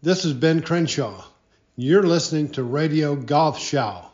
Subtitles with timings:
[0.00, 1.24] This is Ben Crenshaw.
[1.74, 4.04] You're listening to Radio Golf Show.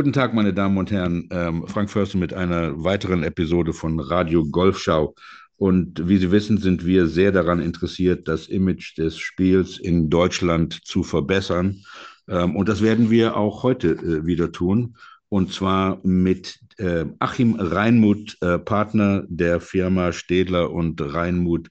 [0.00, 1.28] Guten Tag, meine Damen und Herren.
[1.30, 5.14] Ähm, Frank Förster mit einer weiteren Episode von Radio Golfschau.
[5.56, 10.80] Und wie Sie wissen, sind wir sehr daran interessiert, das Image des Spiels in Deutschland
[10.86, 11.84] zu verbessern.
[12.28, 14.96] Ähm, und das werden wir auch heute äh, wieder tun.
[15.28, 21.68] Und zwar mit äh, Achim Reinmuth, äh, Partner der Firma Städler und Reinmuth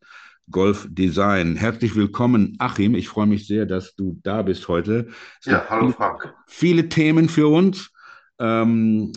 [0.52, 1.56] Golf Design.
[1.56, 2.94] Herzlich willkommen, Achim.
[2.94, 5.08] Ich freue mich sehr, dass du da bist heute.
[5.40, 6.32] Es ja, hallo Frank.
[6.46, 7.92] Viele Themen für uns.
[8.40, 9.12] Ähm,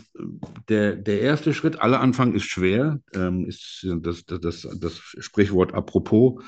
[0.68, 5.74] der, der erste Schritt, aller Anfang ist schwer, ähm, ist das, das, das, das Sprichwort
[5.74, 6.42] apropos.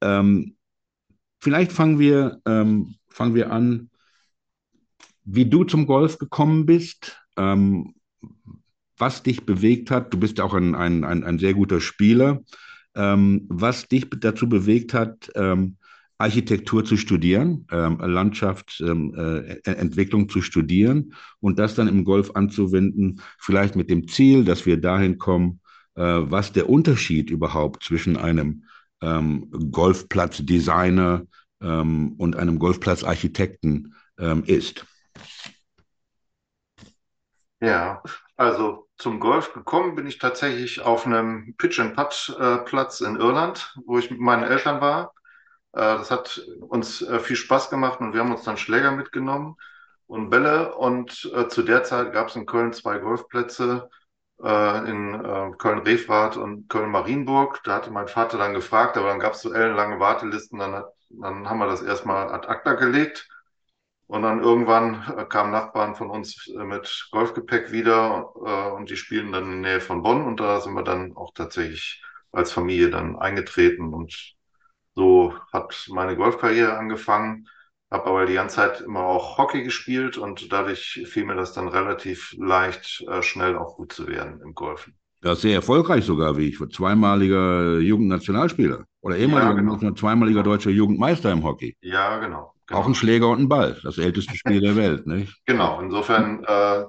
[0.00, 0.56] Ähm,
[1.38, 3.90] vielleicht fangen wir, ähm, fangen wir an,
[5.24, 7.94] wie du zum Golf gekommen bist, ähm,
[8.96, 10.12] was dich bewegt hat.
[10.14, 12.42] Du bist auch ein, ein, ein, ein sehr guter Spieler.
[12.94, 15.30] Ähm, was dich dazu bewegt hat,
[16.22, 23.20] Architektur zu studieren, ähm, Landschaftsentwicklung ähm, äh, zu studieren und das dann im Golf anzuwenden,
[23.38, 25.60] vielleicht mit dem Ziel, dass wir dahin kommen,
[25.94, 28.64] äh, was der Unterschied überhaupt zwischen einem
[29.02, 31.26] ähm, Golfplatzdesigner
[31.60, 34.86] ähm, und einem Golfplatzarchitekten ähm, ist.
[37.60, 38.02] Ja,
[38.36, 44.10] also zum Golf gekommen bin ich tatsächlich auf einem Pitch-and-Putt-Platz äh, in Irland, wo ich
[44.10, 45.12] mit meinen Eltern war.
[45.72, 49.56] Äh, das hat uns äh, viel Spaß gemacht und wir haben uns dann Schläger mitgenommen
[50.06, 50.74] und Bälle.
[50.76, 53.88] Und äh, zu der Zeit gab es in Köln zwei Golfplätze
[54.44, 57.60] in Köln-Refrath und Köln-Marienburg.
[57.62, 60.58] Da hatte mein Vater dann gefragt, aber dann gab es so ellenlange Wartelisten.
[60.58, 63.28] Dann, hat, dann haben wir das erstmal ad acta gelegt.
[64.08, 68.34] Und dann irgendwann kamen Nachbarn von uns mit Golfgepäck wieder
[68.74, 70.26] und die spielen dann in der Nähe von Bonn.
[70.26, 74.34] Und da sind wir dann auch tatsächlich als Familie dann eingetreten und
[74.94, 77.48] so hat meine Golfkarriere angefangen,
[77.90, 81.68] habe aber die ganze Zeit immer auch Hockey gespielt und dadurch fiel mir das dann
[81.68, 84.94] relativ leicht, äh, schnell auch gut zu werden im Golfen.
[85.24, 89.92] Ja, sehr erfolgreich sogar, wie ich, zweimaliger Jugendnationalspieler oder ehemaliger ja, genau.
[89.92, 91.76] zweimaliger deutscher Jugendmeister im Hockey.
[91.80, 92.80] Ja, genau, genau.
[92.80, 95.40] Auch ein Schläger und ein Ball, das älteste Spiel der Welt, nicht?
[95.46, 96.84] Genau, insofern äh,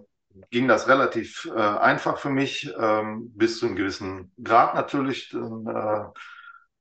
[0.50, 5.31] ging das relativ äh, einfach für mich, ähm, bis zu einem gewissen Grad natürlich.
[5.34, 6.03] Äh,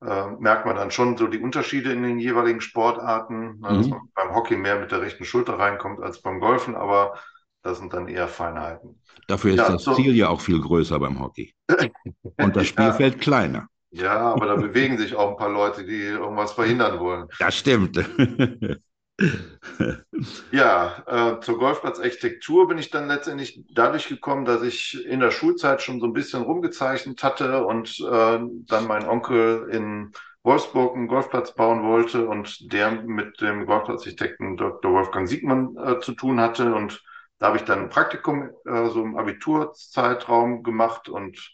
[0.04, 3.76] äh, merkt man dann schon so die Unterschiede in den jeweiligen Sportarten, ne, mhm.
[3.76, 7.14] dass man beim Hockey mehr mit der rechten Schulter reinkommt als beim Golfen, aber
[7.62, 9.00] das sind dann eher Feinheiten.
[9.28, 11.54] Dafür ist ja, das so, Ziel ja auch viel größer beim Hockey.
[12.38, 13.20] Und das Spielfeld ja.
[13.20, 13.68] kleiner.
[13.90, 17.28] Ja, aber da bewegen sich auch ein paar Leute, die irgendwas verhindern wollen.
[17.38, 17.96] Das stimmt.
[20.52, 25.82] ja, äh, zur Golfplatzarchitektur bin ich dann letztendlich dadurch gekommen, dass ich in der Schulzeit
[25.82, 30.12] schon so ein bisschen rumgezeichnet hatte und äh, dann mein Onkel in
[30.42, 34.92] Wolfsburg einen Golfplatz bauen wollte und der mit dem Golfplatzarchitekten Dr.
[34.92, 36.74] Wolfgang Siegmann äh, zu tun hatte.
[36.74, 37.02] Und
[37.38, 41.52] da habe ich dann ein Praktikum äh, so im Abiturzeitraum gemacht und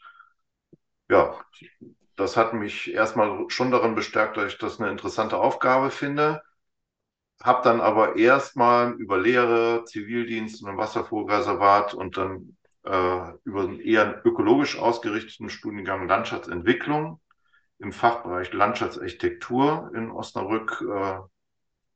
[1.11, 1.35] ja,
[2.17, 6.43] das hat mich erstmal schon daran bestärkt, dass ich das eine interessante Aufgabe finde
[7.43, 14.25] habe dann aber erstmal über Lehre, Zivildienst und Wasservorreservat und dann äh, über einen eher
[14.25, 17.21] ökologisch ausgerichteten Studiengang Landschaftsentwicklung
[17.79, 21.19] im Fachbereich Landschaftsarchitektur in Osnabrück äh,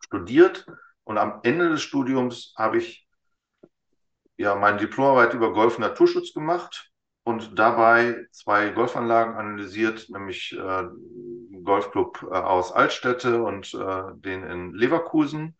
[0.01, 0.67] studiert.
[1.05, 3.09] Und am Ende des Studiums habe ich
[4.37, 6.91] ja meine Diplomarbeit über Golf Naturschutz gemacht
[7.25, 10.85] und dabei zwei Golfanlagen analysiert, nämlich äh,
[11.65, 15.57] Golfclub äh, aus Altstädte und äh, den in Leverkusen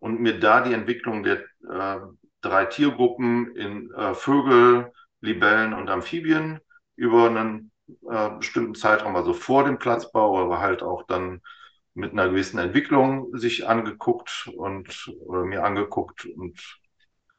[0.00, 2.00] und mir da die Entwicklung der äh,
[2.40, 6.60] drei Tiergruppen in Vögel, Libellen und Amphibien
[6.94, 7.72] über einen
[8.38, 11.40] bestimmten Zeitraum, also vor dem Platzbau, aber halt auch dann
[11.94, 16.78] mit einer gewissen Entwicklung sich angeguckt und oder mir angeguckt und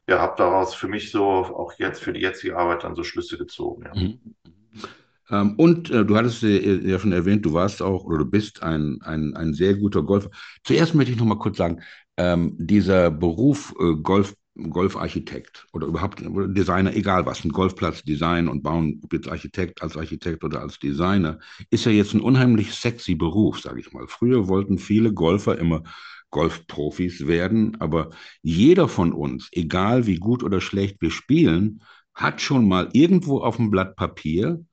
[0.10, 3.38] ja, habe daraus für mich so auch jetzt für die jetzige Arbeit dann so Schlüsse
[3.38, 3.86] gezogen.
[3.86, 4.90] Ja.
[5.30, 9.00] Ähm, und äh, du hattest ja schon erwähnt, du warst auch oder du bist ein,
[9.02, 10.30] ein, ein sehr guter Golfer.
[10.64, 11.82] Zuerst möchte ich noch mal kurz sagen,
[12.18, 18.62] ähm, dieser Beruf äh, Golf, Golfarchitekt oder überhaupt Designer, egal was, ein Golfplatz design und
[18.62, 21.40] bauen, ob jetzt Architekt, als Architekt oder als Designer,
[21.70, 24.08] ist ja jetzt ein unheimlich sexy Beruf, sage ich mal.
[24.08, 25.84] Früher wollten viele Golfer immer
[26.32, 28.12] Golfprofis werden, aber
[28.42, 31.82] jeder von uns, egal wie gut oder schlecht wir spielen,
[32.14, 34.64] hat schon mal irgendwo auf dem Blatt Papier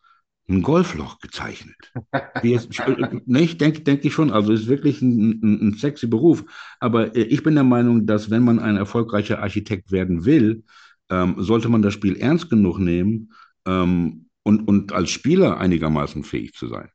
[0.49, 1.77] ein Golfloch gezeichnet.
[2.43, 2.71] Jetzt,
[3.27, 4.31] nicht, denke denk ich schon.
[4.31, 6.45] Also es ist wirklich ein, ein, ein, sexy Beruf.
[6.79, 10.65] Aber äh, ich bin der Meinung, dass wenn man ein erfolgreicher Architekt werden will,
[11.11, 13.33] ähm, sollte man das Spiel ernst genug nehmen
[13.67, 16.91] ähm, und, und als Spieler einigermaßen fähig zu sein.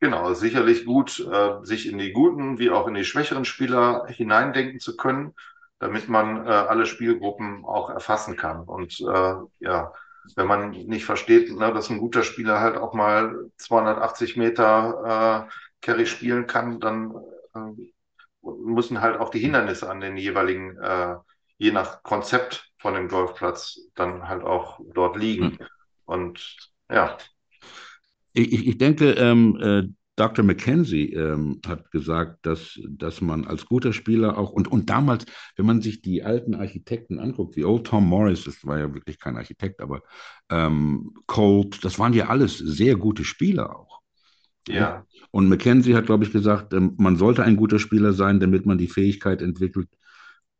[0.00, 4.80] Genau, sicherlich gut, äh, sich in die guten wie auch in die schwächeren Spieler hineindenken
[4.80, 5.34] zu können,
[5.78, 8.64] damit man äh, alle Spielgruppen auch erfassen kann.
[8.64, 9.92] Und äh, ja,
[10.36, 15.52] wenn man nicht versteht, ne, dass ein guter Spieler halt auch mal 280 Meter äh,
[15.80, 17.14] Carry spielen kann, dann
[17.54, 17.90] äh,
[18.42, 21.16] müssen halt auch die Hindernisse an den jeweiligen, äh,
[21.58, 25.44] je nach Konzept von dem Golfplatz, dann halt auch dort liegen.
[25.44, 25.58] Mhm.
[26.04, 27.16] Und ja.
[28.32, 30.44] Ich, ich denke, ähm, äh, Dr.
[30.44, 35.24] McKenzie ähm, hat gesagt, dass, dass man als guter Spieler auch, und, und damals,
[35.56, 39.18] wenn man sich die alten Architekten anguckt, wie Old Tom Morris, das war ja wirklich
[39.18, 40.02] kein Architekt, aber
[40.50, 44.02] ähm, Colt, das waren ja alles sehr gute Spieler auch.
[44.68, 45.06] Ja.
[45.30, 48.78] Und McKenzie hat, glaube ich, gesagt, ähm, man sollte ein guter Spieler sein, damit man
[48.78, 49.88] die Fähigkeit entwickelt,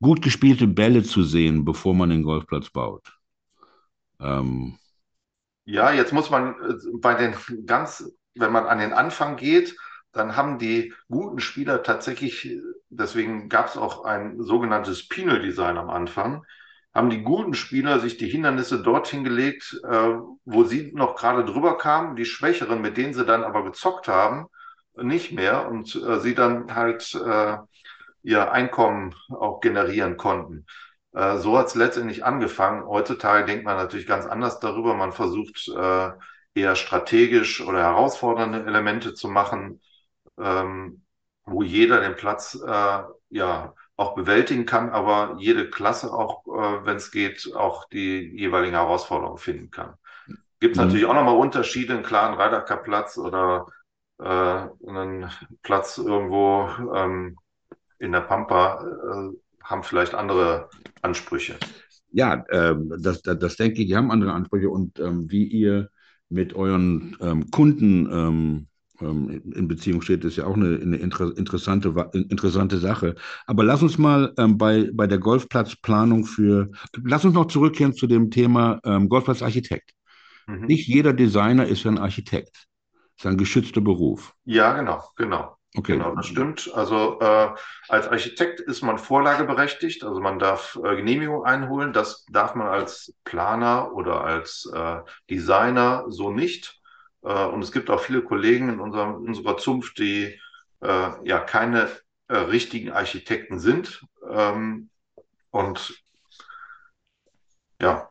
[0.00, 3.12] gut gespielte Bälle zu sehen, bevor man den Golfplatz baut.
[4.18, 4.78] Ähm,
[5.64, 9.76] ja, jetzt muss man äh, bei den ganz wenn man an den Anfang geht,
[10.12, 12.58] dann haben die guten Spieler tatsächlich,
[12.90, 16.44] deswegen gab es auch ein sogenanntes Penal Design am Anfang,
[16.94, 20.14] haben die guten Spieler sich die Hindernisse dorthin gelegt, äh,
[20.44, 24.46] wo sie noch gerade drüber kamen, die Schwächeren, mit denen sie dann aber gezockt haben,
[24.94, 27.56] nicht mehr und äh, sie dann halt äh,
[28.22, 30.66] ihr Einkommen auch generieren konnten.
[31.12, 32.86] Äh, so hat es letztendlich angefangen.
[32.86, 34.94] Heutzutage denkt man natürlich ganz anders darüber.
[34.94, 36.10] Man versucht äh,
[36.54, 39.80] eher strategisch oder herausfordernde Elemente zu machen,
[40.38, 41.02] ähm,
[41.44, 46.96] wo jeder den Platz äh, ja auch bewältigen kann, aber jede Klasse auch, äh, wenn
[46.96, 49.94] es geht, auch die jeweiligen Herausforderungen finden kann.
[50.60, 50.86] Gibt es mhm.
[50.86, 53.66] natürlich auch nochmal Unterschiede, einen klaren Ryder Cup Platz oder
[54.18, 55.30] äh, einen
[55.62, 57.36] Platz irgendwo ähm,
[57.98, 60.68] in der Pampa äh, haben vielleicht andere
[61.02, 61.56] Ansprüche.
[62.10, 65.90] Ja, ähm, das, das, das denke ich, die haben andere Ansprüche und ähm, wie ihr
[66.32, 68.66] mit euren ähm, Kunden ähm,
[69.00, 73.14] ähm, in Beziehung steht, ist ja auch eine, eine inter interessante, interessante Sache.
[73.46, 76.70] Aber lass uns mal ähm, bei, bei der Golfplatzplanung für,
[77.02, 79.92] lass uns noch zurückkehren zu dem Thema ähm, Golfplatzarchitekt.
[80.46, 80.66] Mhm.
[80.66, 82.66] Nicht jeder Designer ist ein Architekt.
[83.16, 84.34] Das ist ein geschützter Beruf.
[84.44, 85.56] Ja, genau, genau.
[85.74, 85.92] Okay.
[85.92, 86.70] Genau, das stimmt.
[86.74, 87.48] Also äh,
[87.88, 91.94] als Architekt ist man vorlageberechtigt, also man darf äh, Genehmigung einholen.
[91.94, 94.98] Das darf man als Planer oder als äh,
[95.30, 96.78] Designer so nicht.
[97.22, 100.38] Äh, und es gibt auch viele Kollegen in, unserem, in unserer Zunft, die
[100.80, 101.88] äh, ja keine
[102.28, 104.04] äh, richtigen Architekten sind.
[104.28, 104.90] Ähm,
[105.52, 106.02] und
[107.80, 108.10] ja,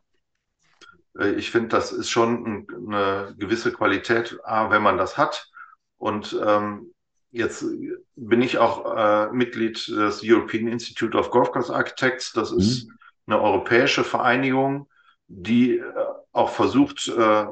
[1.19, 5.47] äh, ich finde, das ist schon eine gewisse Qualität, wenn man das hat.
[5.97, 6.90] Und ähm,
[7.31, 7.65] Jetzt
[8.15, 12.33] bin ich auch äh, Mitglied des European Institute of Golf Course Architects.
[12.33, 12.97] Das ist mhm.
[13.27, 14.89] eine europäische Vereinigung,
[15.27, 15.83] die äh,
[16.33, 17.45] auch versucht, äh,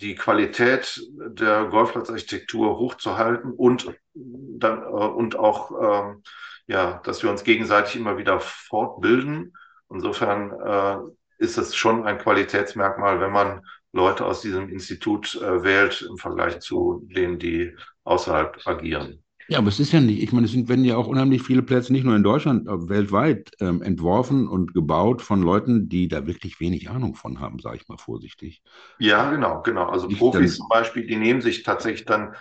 [0.00, 5.70] die Qualität der Golfplatzarchitektur hochzuhalten und dann äh, und auch
[6.10, 6.22] ähm,
[6.66, 9.54] ja, dass wir uns gegenseitig immer wieder fortbilden.
[9.90, 10.98] Insofern äh,
[11.38, 16.60] ist es schon ein Qualitätsmerkmal, wenn man Leute aus diesem Institut äh, wählt im Vergleich
[16.60, 17.74] zu denen, die
[18.04, 19.22] außerhalb agieren.
[19.48, 21.62] Ja, aber es ist ja nicht, ich meine, es sind, werden ja auch unheimlich viele
[21.62, 26.60] Plätze, nicht nur in Deutschland, weltweit ähm, entworfen und gebaut von Leuten, die da wirklich
[26.60, 28.62] wenig Ahnung von haben, sage ich mal vorsichtig.
[29.00, 29.88] Ja, genau, genau.
[29.88, 32.36] Also ich Profis zum Beispiel, die nehmen sich tatsächlich dann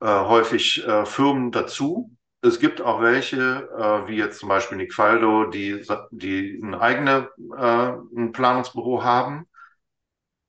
[0.00, 2.16] äh, häufig äh, Firmen dazu.
[2.40, 7.24] Es gibt auch welche, äh, wie jetzt zum Beispiel Nick Faldo, die, die ein eigenes
[7.58, 7.92] äh,
[8.32, 9.46] Planungsbüro haben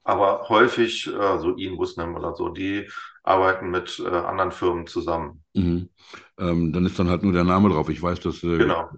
[0.04, 2.90] aber häufig, äh, so Ian Busnem oder so, die
[3.24, 5.44] arbeiten mit äh, anderen Firmen zusammen.
[5.54, 5.90] Mhm.
[6.38, 7.90] Ähm, dann ist dann halt nur der Name drauf.
[7.90, 8.90] Ich weiß, dass äh, genau.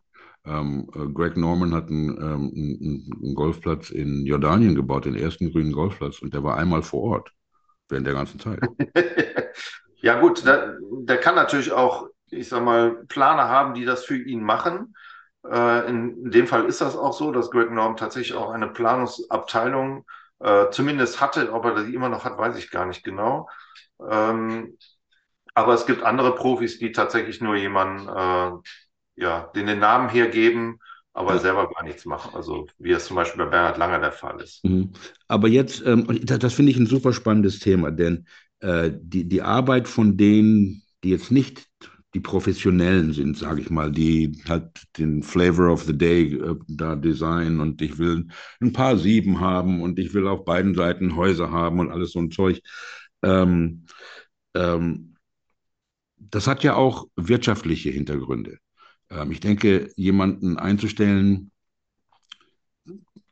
[0.45, 5.71] ähm, äh, Greg Norman hat einen, ähm, einen, Golfplatz in Jordanien gebaut, den ersten grünen
[5.71, 7.31] Golfplatz, und der war einmal vor Ort
[7.87, 8.59] während der ganzen Zeit.
[10.01, 14.17] ja gut, der, der kann natürlich auch, ich sag mal, Planer haben, die das für
[14.17, 14.95] ihn machen.
[15.47, 18.69] Äh, in, in dem Fall ist das auch so, dass Greg Norman tatsächlich auch eine
[18.69, 20.03] Planungsabteilung äh,
[20.39, 21.51] äh, zumindest hatte.
[21.53, 23.49] Ob er die immer noch hat, weiß ich gar nicht genau.
[24.09, 24.77] Ähm,
[25.53, 30.79] aber es gibt andere Profis, die tatsächlich nur jemanden, äh, ja, den den Namen hergeben,
[31.13, 31.39] aber ja.
[31.39, 32.31] selber gar nichts machen.
[32.35, 34.63] Also wie es zum Beispiel bei Bernhard Langer der Fall ist.
[34.65, 34.91] Mhm.
[35.27, 38.27] Aber jetzt, ähm, das, das finde ich ein super spannendes Thema, denn
[38.59, 41.67] äh, die, die Arbeit von denen, die jetzt nicht
[42.15, 46.95] die Professionellen sind, sage ich mal, die halt den Flavor of the Day äh, da
[46.95, 48.29] designen und ich will
[48.61, 52.19] ein paar Sieben haben und ich will auf beiden Seiten Häuser haben und alles so
[52.19, 52.61] ein Zeug.
[53.21, 53.85] Ähm,
[54.53, 55.15] ähm,
[56.17, 58.59] das hat ja auch wirtschaftliche Hintergründe.
[59.09, 61.51] Ähm, ich denke, jemanden einzustellen,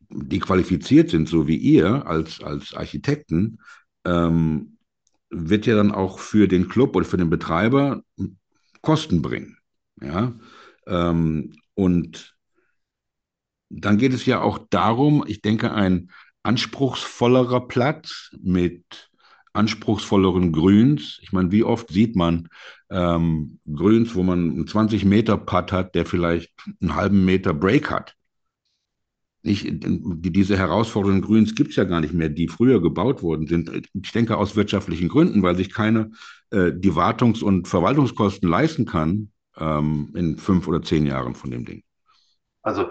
[0.09, 3.59] die qualifiziert sind, so wie ihr als, als Architekten,
[4.03, 4.77] ähm,
[5.29, 8.03] wird ja dann auch für den Club oder für den Betreiber
[8.83, 9.57] Kosten bringen.
[9.99, 10.33] Ja?
[10.85, 12.35] Ähm, und
[13.69, 16.11] dann geht es ja auch darum, ich denke, ein
[16.43, 19.09] anspruchsvollerer Platz mit
[19.53, 21.19] anspruchsvolleren Grüns.
[21.21, 22.49] Ich meine, wie oft sieht man
[22.91, 27.89] ähm, Grüns, wo man einen 20 Meter Putt hat, der vielleicht einen halben Meter Break
[27.89, 28.15] hat.
[29.45, 33.69] Ich, diese herausfordernden Grüns gibt es ja gar nicht mehr, die früher gebaut worden sind.
[33.93, 36.11] Ich denke aus wirtschaftlichen Gründen, weil sich keiner
[36.49, 41.65] äh, die Wartungs- und Verwaltungskosten leisten kann ähm, in fünf oder zehn Jahren von dem
[41.65, 41.83] Ding.
[42.61, 42.89] Also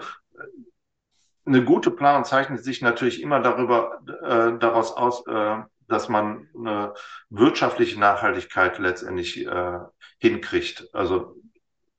[1.45, 5.57] eine gute Planung zeichnet sich natürlich immer darüber äh, daraus aus, äh,
[5.87, 6.93] dass man eine
[7.29, 9.79] wirtschaftliche Nachhaltigkeit letztendlich äh,
[10.19, 10.87] hinkriegt.
[10.93, 11.35] Also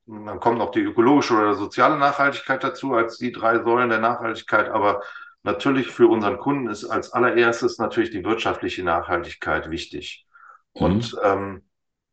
[0.07, 4.69] dann kommt noch die ökologische oder soziale Nachhaltigkeit dazu als die drei Säulen der Nachhaltigkeit.
[4.69, 5.03] Aber
[5.43, 10.27] natürlich für unseren Kunden ist als allererstes natürlich die wirtschaftliche Nachhaltigkeit wichtig.
[10.75, 10.83] Mhm.
[10.83, 11.63] Und ähm,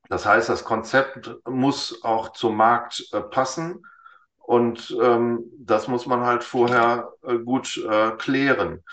[0.10, 3.86] das heißt, das Konzept muss auch zum Markt äh, passen.
[4.38, 8.84] Und ähm, das muss man halt vorher äh, gut äh, klären.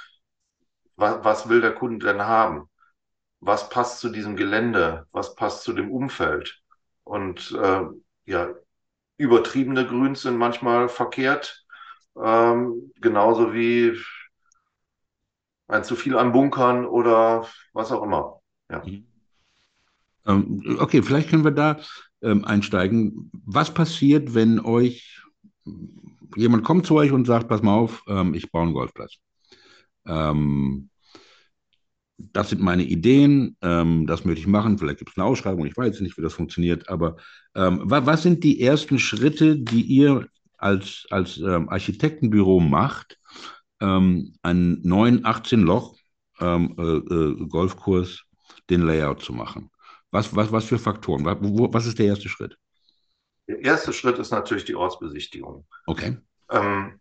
[0.96, 2.68] Was, was will der Kunde denn haben?
[3.40, 5.06] Was passt zu diesem Gelände?
[5.12, 6.60] Was passt zu dem Umfeld?
[7.04, 7.82] Und äh,
[8.26, 8.54] ja,
[9.18, 11.66] übertriebene Grüns sind manchmal verkehrt,
[12.16, 13.98] ähm, genauso wie
[15.66, 18.40] ein zu viel an Bunkern oder was auch immer.
[18.70, 18.82] Ja.
[18.84, 19.06] Mhm.
[20.26, 21.78] Ähm, okay, vielleicht können wir da
[22.22, 23.30] ähm, einsteigen.
[23.44, 25.22] Was passiert, wenn euch
[26.36, 29.16] jemand kommt zu euch und sagt, pass mal auf, ähm, ich baue einen Golfplatz.
[30.06, 30.90] Ähm,
[32.18, 34.78] das sind meine Ideen, ähm, das möchte ich machen.
[34.78, 37.16] Vielleicht gibt es eine Ausschreibung, ich weiß nicht, wie das funktioniert, aber
[37.54, 43.18] ähm, was, was, sind die ersten Schritte, die ihr als, als ähm, Architektenbüro macht,
[43.80, 45.96] ähm, einen neuen 18-Loch
[46.40, 48.24] ähm, äh, äh, Golfkurs
[48.68, 49.70] den Layout zu machen?
[50.10, 51.24] Was, was, was für Faktoren?
[51.24, 52.58] Was, wo, was ist der erste Schritt?
[53.46, 55.66] Der erste Schritt ist natürlich die Ortsbesichtigung.
[55.86, 56.18] Okay.
[56.50, 57.00] Ähm,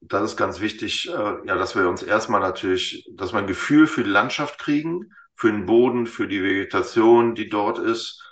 [0.00, 3.86] das ist ganz wichtig, äh, ja, dass wir uns erstmal natürlich, dass wir ein Gefühl
[3.86, 8.22] für die Landschaft kriegen, für den Boden, für die Vegetation, die dort ist,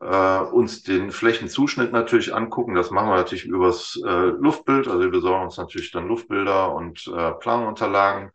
[0.00, 2.74] äh, uns den Flächenzuschnitt natürlich angucken.
[2.74, 4.88] Das machen wir natürlich übers äh, Luftbild.
[4.88, 8.30] Also wir besorgen uns natürlich dann Luftbilder und äh, Planunterlagen.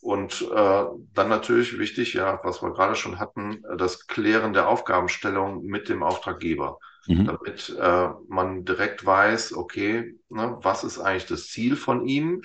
[0.00, 5.64] Und äh, dann natürlich wichtig, ja, was wir gerade schon hatten, das Klären der Aufgabenstellung
[5.64, 6.78] mit dem Auftraggeber
[7.08, 7.26] mhm.
[7.26, 12.42] damit äh, man direkt weiß, okay, ne, was ist eigentlich das Ziel von ihm,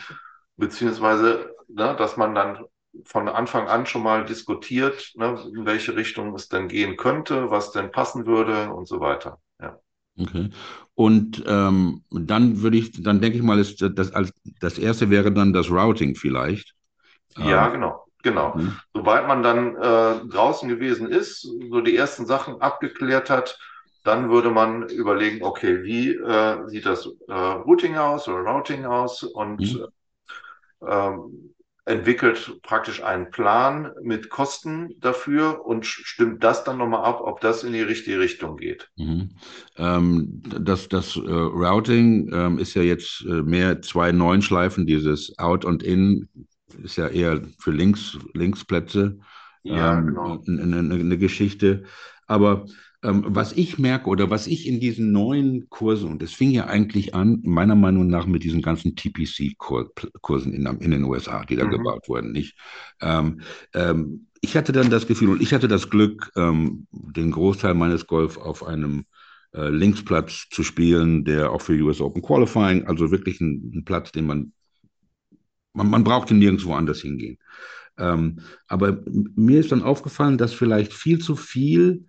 [0.58, 2.66] beziehungsweise, ne, dass man dann
[3.06, 7.72] von Anfang an schon mal diskutiert, ne, in welche Richtung es denn gehen könnte, was
[7.72, 9.40] denn passen würde und so weiter.
[9.62, 9.80] Ja.
[10.20, 10.50] Okay.
[10.96, 15.32] Und ähm, dann würde ich, dann denke ich mal, ist das, als, das erste wäre
[15.32, 16.76] dann das Routing vielleicht.
[17.38, 18.04] Ja, ähm, genau.
[18.22, 18.56] Genau.
[18.56, 18.78] Mhm.
[18.94, 23.60] Sobald man dann äh, draußen gewesen ist, so die ersten Sachen abgeklärt hat,
[24.04, 29.24] dann würde man überlegen, okay, wie äh, sieht das äh, Routing aus oder Routing aus
[29.24, 29.88] und mhm.
[30.86, 31.54] ähm,
[31.86, 37.64] entwickelt praktisch einen Plan mit Kosten dafür und stimmt das dann nochmal ab, ob das
[37.64, 38.90] in die richtige Richtung geht.
[38.96, 39.32] Mhm.
[39.78, 45.66] Ähm, das das äh, Routing ähm, ist ja jetzt äh, mehr zwei Neunschleifen, dieses Out
[45.66, 46.30] und In
[46.82, 49.20] ist ja eher für Links, Linksplätze
[49.64, 50.42] ja, ähm, genau.
[50.48, 51.84] eine, eine, eine Geschichte.
[52.28, 52.66] Aber
[53.04, 56.68] ähm, was ich merke oder was ich in diesen neuen Kursen, und das fing ja
[56.68, 61.66] eigentlich an, meiner Meinung nach mit diesen ganzen TPC-Kursen in, in, den USA, die da
[61.66, 61.72] mhm.
[61.72, 62.58] gebaut wurden, nicht?
[63.02, 63.42] Ähm,
[63.74, 68.08] ähm, ich hatte dann das Gefühl und ich hatte das Glück, ähm, den Großteil meines
[68.08, 69.06] Golf auf einem
[69.54, 74.12] äh, Linksplatz zu spielen, der auch für US Open Qualifying, also wirklich ein, ein Platz,
[74.12, 74.54] den man,
[75.74, 77.38] man, man brauchte nirgendwo anders hingehen.
[77.98, 79.04] Ähm, aber
[79.36, 82.06] mir ist dann aufgefallen, dass vielleicht viel zu viel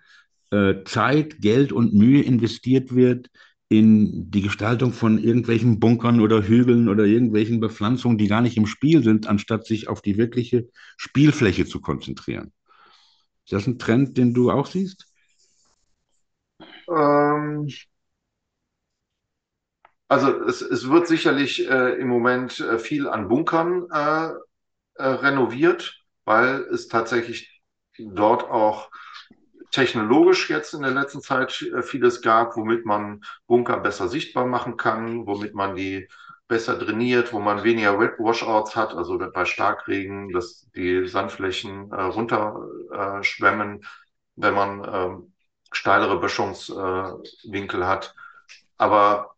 [0.85, 3.31] Zeit, Geld und Mühe investiert wird
[3.69, 8.67] in die Gestaltung von irgendwelchen Bunkern oder Hügeln oder irgendwelchen Bepflanzungen, die gar nicht im
[8.67, 12.53] Spiel sind, anstatt sich auf die wirkliche Spielfläche zu konzentrieren.
[13.45, 15.07] Ist das ein Trend, den du auch siehst?
[16.89, 17.69] Ähm,
[20.09, 24.31] also es, es wird sicherlich äh, im Moment äh, viel an Bunkern äh,
[24.97, 27.63] äh renoviert, weil es tatsächlich
[27.99, 28.91] dort auch
[29.75, 34.77] technologisch jetzt in der letzten Zeit äh, vieles gab, womit man Bunker besser sichtbar machen
[34.77, 36.09] kann, womit man die
[36.47, 43.81] besser trainiert, wo man weniger Washouts hat, also bei Starkregen, dass die Sandflächen äh, runterschwemmen,
[43.81, 43.87] äh,
[44.37, 45.33] wenn man ähm,
[45.73, 48.15] steilere Böschungswinkel äh, hat.
[48.77, 49.35] Aber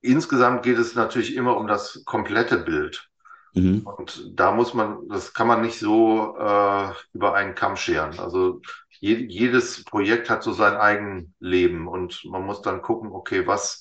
[0.00, 3.09] insgesamt geht es natürlich immer um das komplette Bild.
[3.54, 3.86] Mhm.
[3.86, 8.18] Und da muss man, das kann man nicht so äh, über einen Kamm scheren.
[8.18, 8.60] Also
[9.00, 13.80] je, jedes Projekt hat so sein eigenes Leben und man muss dann gucken, okay, was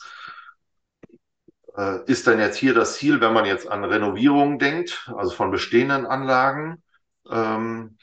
[1.78, 5.52] äh, ist denn jetzt hier das Ziel, wenn man jetzt an Renovierungen denkt, also von
[5.52, 6.84] bestehenden Anlagen?
[7.30, 7.98] Ähm,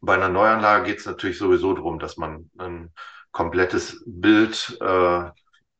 [0.00, 2.90] bei einer Neuanlage geht es natürlich sowieso darum, dass man ein
[3.32, 5.30] komplettes Bild äh,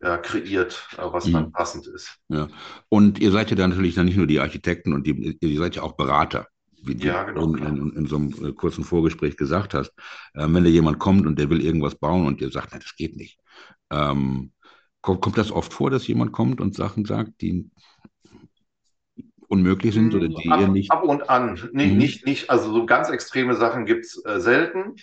[0.03, 1.33] ja, kreiert, äh, was mhm.
[1.33, 2.19] dann passend ist.
[2.29, 2.49] Ja.
[2.89, 5.77] Und ihr seid ja dann natürlich dann nicht nur die Architekten und die, ihr seid
[5.77, 6.47] ja auch Berater,
[6.83, 9.93] wie ja, genau, du in, in, in, so einem äh, kurzen Vorgespräch gesagt hast.
[10.35, 12.97] Ähm, wenn da jemand kommt und der will irgendwas bauen und ihr sagt, nein, das
[12.97, 13.39] geht nicht.
[13.91, 14.53] Ähm,
[15.03, 17.71] kommt, kommt das oft vor, dass jemand kommt und Sachen sagt, die
[19.49, 20.91] unmöglich sind oder die ab, ihr nicht?
[20.91, 21.61] Ab und an.
[21.73, 21.99] Nee, mhm.
[21.99, 24.95] nicht, nicht, also so ganz extreme Sachen gibt es äh, selten.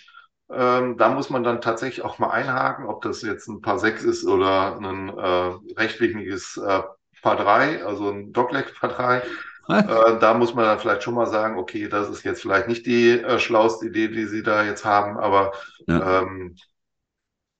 [0.50, 4.02] Ähm, da muss man dann tatsächlich auch mal einhaken, ob das jetzt ein Paar 6
[4.04, 6.82] ist oder ein äh, rechtwinkliges äh,
[7.22, 9.22] Paar 3, also ein Dogleg Paar 3.
[9.68, 12.86] Äh, da muss man dann vielleicht schon mal sagen, okay, das ist jetzt vielleicht nicht
[12.86, 15.52] die äh, schlauste Idee, die Sie da jetzt haben, aber
[15.86, 16.22] ja.
[16.22, 16.56] Ähm,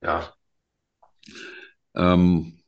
[0.00, 0.33] ja.
[1.95, 2.59] Ähm,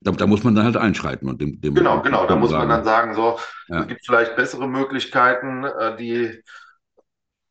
[0.00, 2.66] da, da, muss man dann halt einschreiten und dem, dem genau, genau, da muss sagen.
[2.66, 3.38] man dann sagen, so,
[3.68, 3.82] ja.
[3.82, 6.42] es gibt vielleicht bessere Möglichkeiten, äh, die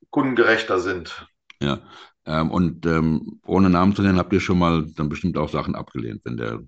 [0.10, 1.31] kundengerechter sind.
[1.62, 1.80] Ja,
[2.26, 5.76] ähm, und ähm, ohne Namen zu nennen, habt ihr schon mal dann bestimmt auch Sachen
[5.76, 6.60] abgelehnt, wenn der,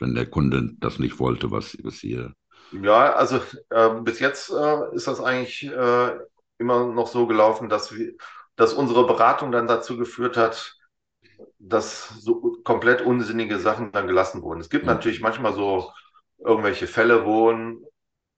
[0.00, 2.34] wenn der Kunde das nicht wollte, was, was ihr.
[2.72, 6.18] Ja, also äh, bis jetzt äh, ist das eigentlich äh,
[6.58, 8.12] immer noch so gelaufen, dass wir,
[8.56, 10.76] dass unsere Beratung dann dazu geführt hat,
[11.60, 14.60] dass so komplett unsinnige Sachen dann gelassen wurden.
[14.60, 14.94] Es gibt ja.
[14.94, 15.92] natürlich manchmal so
[16.38, 17.54] irgendwelche Fälle, wo,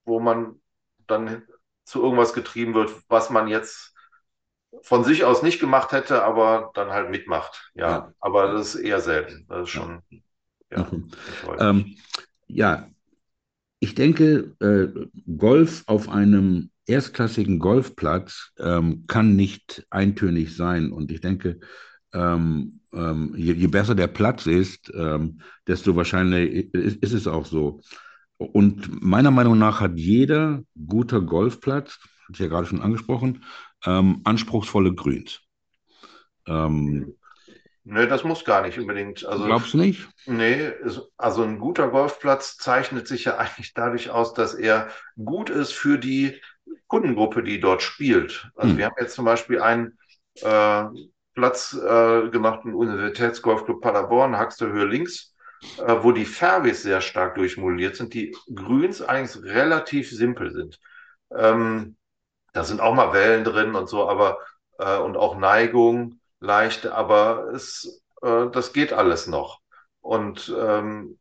[0.04, 0.60] wo man
[1.06, 1.42] dann
[1.84, 3.94] zu irgendwas getrieben wird, was man jetzt
[4.82, 7.70] von sich aus nicht gemacht hätte, aber dann halt mitmacht.
[7.74, 8.12] Ja, ja.
[8.20, 9.46] aber das ist eher selten.
[9.48, 10.00] Das ist schon.
[10.70, 11.10] Ja, mhm.
[11.58, 11.96] ähm,
[12.46, 12.88] ja.
[13.80, 20.92] ich denke, äh, Golf auf einem erstklassigen Golfplatz ähm, kann nicht eintönig sein.
[20.92, 21.60] Und ich denke,
[22.12, 27.46] ähm, ähm je, je, besser der Platz ist, ähm, desto wahrscheinlich ist, ist es auch
[27.46, 27.80] so.
[28.36, 33.44] Und meiner Meinung nach hat jeder guter Golfplatz, hatte ich ja gerade schon angesprochen,
[33.84, 35.40] ähm, anspruchsvolle Grüns.
[36.46, 37.14] Ähm,
[37.82, 39.24] Nee, das muss gar nicht unbedingt.
[39.24, 40.06] Also, Glaubst du nicht?
[40.26, 40.72] Nee,
[41.16, 45.98] also ein guter Golfplatz zeichnet sich ja eigentlich dadurch aus, dass er gut ist für
[45.98, 46.40] die
[46.86, 48.50] Kundengruppe, die dort spielt.
[48.54, 48.78] Also hm.
[48.78, 49.98] wir haben jetzt zum Beispiel einen
[50.42, 50.84] äh,
[51.34, 55.34] Platz äh, gemacht im Universitätsgolfclub Paderborn, Haxter Höhe links,
[55.78, 60.78] äh, wo die Fairways sehr stark durchmodelliert sind, die Grüns eigentlich relativ simpel sind.
[61.34, 61.96] Ähm,
[62.52, 64.38] da sind auch mal Wellen drin und so, aber
[64.78, 69.60] äh, und auch Neigung leichte, aber es, äh, das geht alles noch.
[70.00, 71.18] Und ähm,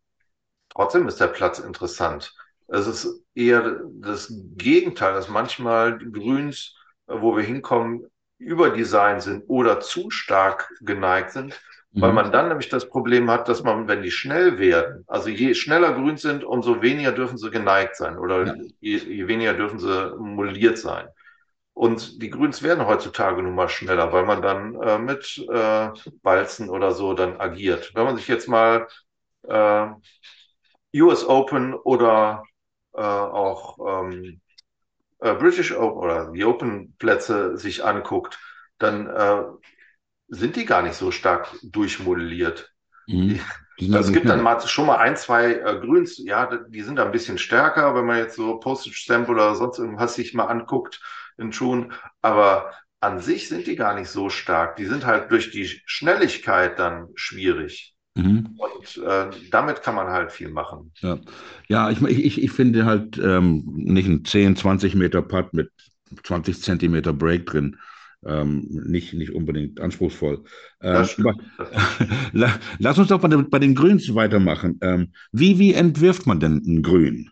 [0.70, 2.34] trotzdem ist der Platz interessant.
[2.68, 6.76] Es ist eher das Gegenteil, dass manchmal Grüns,
[7.08, 8.06] äh, wo wir hinkommen,
[8.38, 11.60] überdesign sind oder zu stark geneigt sind,
[11.92, 12.02] mhm.
[12.02, 15.54] weil man dann nämlich das Problem hat, dass man, wenn die schnell werden, also je
[15.54, 18.54] schneller grün sind, umso weniger dürfen sie geneigt sein oder ja.
[18.80, 21.10] je, je, weniger dürfen sie modelliert sein.
[21.80, 25.88] Und die Grüns werden heutzutage nun mal schneller, weil man dann äh, mit äh,
[26.24, 27.96] Balzen oder so dann agiert.
[27.96, 28.86] Wenn man sich jetzt mal
[29.48, 29.88] äh,
[30.94, 32.44] US Open oder
[32.94, 34.42] äh, auch ähm,
[35.20, 38.38] äh, British Open oder die Open Plätze sich anguckt,
[38.78, 39.44] dann äh,
[40.28, 42.74] sind die gar nicht so stark durchmodelliert.
[43.08, 43.40] Mhm.
[43.80, 47.06] Also es gibt dann mal, schon mal ein, zwei äh, Grüns, ja, die sind da
[47.06, 51.00] ein bisschen stärker, wenn man jetzt so Postage Stamp oder sonst irgendwas sich mal anguckt
[51.40, 51.94] in Schuhen.
[52.22, 54.76] Aber an sich sind die gar nicht so stark.
[54.76, 57.96] Die sind halt durch die Schnelligkeit dann schwierig.
[58.16, 58.58] Mhm.
[58.58, 60.92] Und äh, damit kann man halt viel machen.
[61.00, 61.20] Ja,
[61.68, 65.72] ja ich, ich, ich finde halt ähm, nicht ein 10, 20 Meter Putt mit
[66.24, 67.78] 20 Zentimeter Break drin.
[68.26, 70.44] Ähm, nicht, nicht unbedingt anspruchsvoll.
[70.82, 71.08] Ähm,
[72.80, 74.78] lass uns doch bei den, bei den Grüns weitermachen.
[74.82, 77.32] Ähm, wie, wie entwirft man denn ein Grün?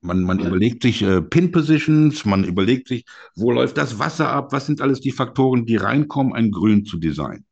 [0.00, 0.48] Man, man ja.
[0.48, 3.04] überlegt sich äh, Pin-Positions, man überlegt sich,
[3.34, 6.98] wo läuft das Wasser ab, was sind alles die Faktoren, die reinkommen, ein Grün zu
[6.98, 7.46] designen.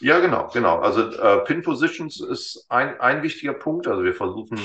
[0.00, 0.78] Ja, genau, genau.
[0.78, 3.86] Also äh, Pin-Positions ist ein, ein wichtiger Punkt.
[3.86, 4.58] Also wir versuchen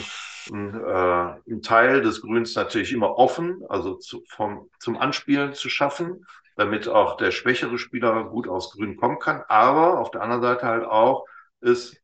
[0.52, 6.26] einen, äh, Teil des Grüns natürlich immer offen, also zu, vom, zum Anspielen zu schaffen,
[6.56, 9.44] damit auch der schwächere Spieler gut aufs Grün kommen kann.
[9.50, 11.26] Aber auf der anderen Seite halt auch
[11.60, 11.98] ist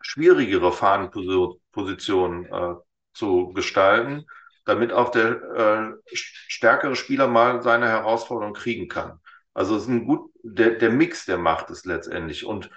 [0.00, 2.74] schwierigere Fahnenposition äh,
[3.12, 4.26] zu gestalten,
[4.68, 9.18] damit auch der äh, stärkere Spieler mal seine Herausforderung kriegen kann.
[9.54, 12.44] Also es ist ein gut, der, der Mix, der macht es letztendlich.
[12.44, 12.70] Und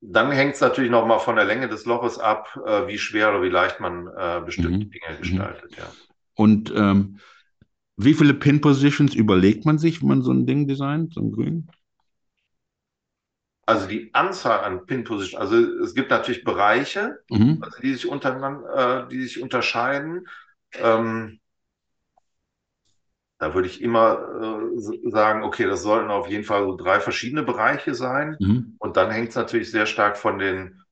[0.00, 3.28] dann hängt es natürlich noch mal von der Länge des Loches ab, äh, wie schwer
[3.28, 4.90] oder wie leicht man äh, bestimmte mhm.
[4.90, 5.20] Dinge mhm.
[5.20, 5.76] gestaltet.
[5.76, 5.92] Ja.
[6.34, 7.18] Und ähm,
[7.96, 11.68] wie viele Pin-Positions überlegt man sich, wenn man so ein Ding designt, so ein Grün?
[13.66, 17.58] Also die Anzahl an Pin-Positions, also es gibt natürlich Bereiche, mhm.
[17.60, 20.26] also die sich untereinander, äh, die sich unterscheiden.
[20.74, 21.40] Ähm,
[23.38, 27.42] da würde ich immer äh, sagen, okay, das sollten auf jeden Fall so drei verschiedene
[27.42, 28.36] Bereiche sein.
[28.38, 28.74] Mhm.
[28.78, 30.82] Und dann hängt es natürlich sehr stark von den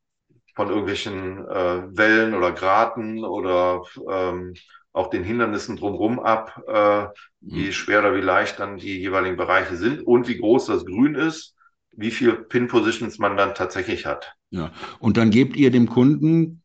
[0.59, 4.55] von irgendwelchen äh, Wellen oder Graten oder ähm,
[4.93, 7.07] auch den Hindernissen drumherum ab, äh,
[7.41, 7.73] wie mhm.
[7.73, 11.55] schwer oder wie leicht dann die jeweiligen Bereiche sind und wie groß das Grün ist,
[11.93, 14.35] wie viel Pin-Positions man dann tatsächlich hat.
[14.51, 16.63] Ja, und dann gebt ihr dem Kunden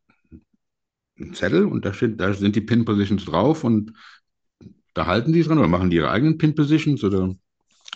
[1.19, 3.93] einen Zettel und da, steht, da sind die Pin-Positions drauf und
[4.93, 7.36] da halten die dran oder machen die ihre eigenen Pin-Positions oder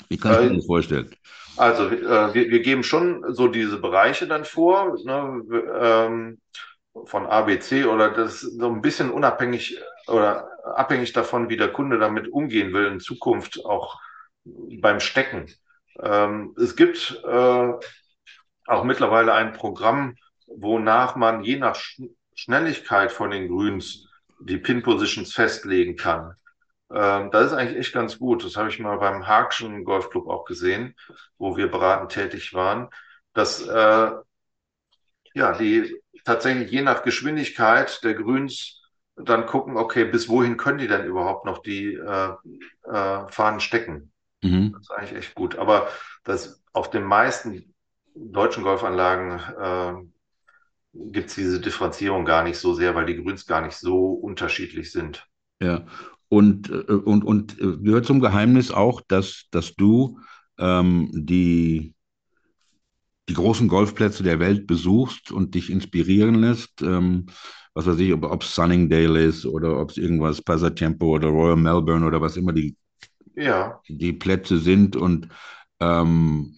[0.09, 1.09] wie kann ich mir das vorstellen?
[1.57, 5.43] Also äh, wir, wir geben schon so diese Bereiche dann vor, ne,
[5.79, 6.39] ähm,
[7.05, 12.27] von ABC oder das so ein bisschen unabhängig oder abhängig davon, wie der Kunde damit
[12.27, 13.99] umgehen will in Zukunft auch
[14.45, 15.47] beim Stecken.
[16.01, 17.73] Ähm, es gibt äh,
[18.65, 20.15] auch mittlerweile ein Programm,
[20.47, 21.79] wonach man je nach
[22.37, 24.07] Schnelligkeit von den Grüns
[24.39, 26.35] die Pin-Positions festlegen kann.
[26.91, 28.45] Ähm, das ist eigentlich echt ganz gut.
[28.45, 30.95] Das habe ich mal beim Haagschen Golfclub auch gesehen,
[31.37, 32.89] wo wir beratend tätig waren,
[33.33, 34.11] dass äh,
[35.33, 38.81] ja die tatsächlich je nach Geschwindigkeit der Grüns
[39.15, 42.33] dann gucken, okay, bis wohin können die denn überhaupt noch die äh,
[42.83, 44.11] äh, Fahnen stecken?
[44.43, 44.73] Mhm.
[44.73, 45.57] Das ist eigentlich echt gut.
[45.57, 45.89] Aber
[46.23, 47.73] das auf den meisten
[48.13, 50.16] deutschen Golfanlagen äh,
[51.11, 54.91] gibt es diese Differenzierung gar nicht so sehr, weil die Grüns gar nicht so unterschiedlich
[54.91, 55.25] sind.
[55.61, 55.85] Ja,
[56.29, 60.19] und, äh, und, und äh, gehört zum Geheimnis auch, dass, dass du
[60.59, 61.93] ähm, die,
[63.29, 66.81] die großen Golfplätze der Welt besuchst und dich inspirieren lässt.
[66.81, 67.27] Ähm,
[67.73, 72.05] was weiß ich, ob es Sunningdale ist oder ob es irgendwas Passatempo oder Royal Melbourne
[72.05, 72.75] oder was immer die,
[73.35, 73.79] ja.
[73.87, 74.95] die Plätze sind.
[74.95, 75.29] Und
[75.79, 76.55] ähm,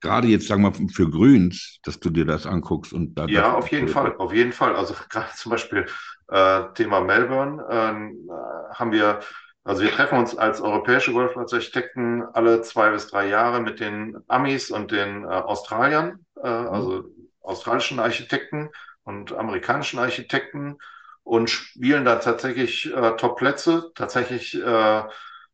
[0.00, 3.26] gerade jetzt, sagen wir mal, für Grüns, dass du dir das anguckst und da.
[3.26, 4.76] Ja, auf jeden Fall, auf jeden Fall.
[4.76, 5.86] Also gerade zum Beispiel
[6.28, 9.20] äh, Thema Melbourne äh, haben wir,
[9.64, 14.70] also wir treffen uns als europäische Golfplatzarchitekten alle zwei bis drei Jahre mit den Amis
[14.70, 16.68] und den äh, Australiern, äh, mhm.
[16.68, 17.04] also
[17.40, 18.70] australischen Architekten
[19.04, 20.76] und amerikanischen Architekten
[21.22, 25.02] und spielen da tatsächlich äh, Top-Plätze, tatsächlich äh,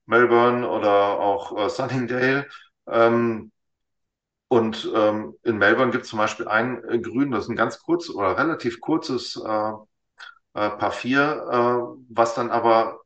[0.07, 2.46] Melbourne oder auch äh, Sunningdale.
[2.87, 3.50] Ähm,
[4.48, 7.80] und ähm, in Melbourne gibt es zum Beispiel ein äh, Grün, das ist ein ganz
[7.80, 9.72] kurz oder relativ kurzes äh,
[10.54, 13.00] äh, 4, äh, was dann aber,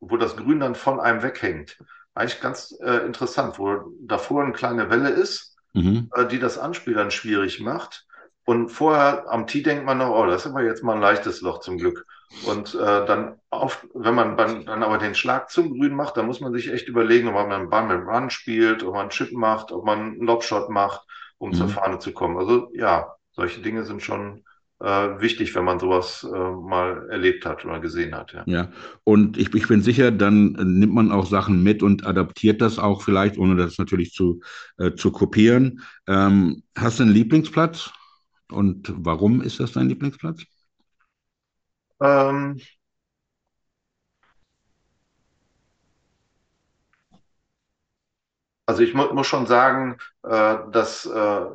[0.00, 1.78] wo das Grün dann von einem weghängt.
[2.14, 6.10] Eigentlich ganz äh, interessant, wo davor eine kleine Welle ist, mhm.
[6.14, 8.06] äh, die das Anspiel dann schwierig macht.
[8.44, 11.40] Und vorher am Tee denkt man noch, oh, das ist aber jetzt mal ein leichtes
[11.40, 12.06] Loch zum Glück.
[12.44, 16.26] Und äh, dann, auf, wenn man dann, dann aber den Schlag zum Grün macht, dann
[16.26, 19.32] muss man sich echt überlegen, ob man einen mit Run spielt, ob man einen Chip
[19.32, 21.02] macht, ob man einen Lobshot macht,
[21.38, 21.54] um mhm.
[21.54, 22.36] zur Fahne zu kommen.
[22.36, 24.44] Also ja, solche Dinge sind schon
[24.80, 28.32] äh, wichtig, wenn man sowas äh, mal erlebt hat oder gesehen hat.
[28.32, 28.68] Ja, ja.
[29.04, 33.02] und ich, ich bin sicher, dann nimmt man auch Sachen mit und adaptiert das auch
[33.02, 34.40] vielleicht, ohne das natürlich zu,
[34.78, 35.80] äh, zu kopieren.
[36.06, 37.90] Ähm, hast du einen Lieblingsplatz?
[38.50, 40.44] Und warum ist das dein Lieblingsplatz?
[42.00, 42.60] Ähm,
[48.66, 51.46] also ich mu muss schon sagen, äh, dass äh,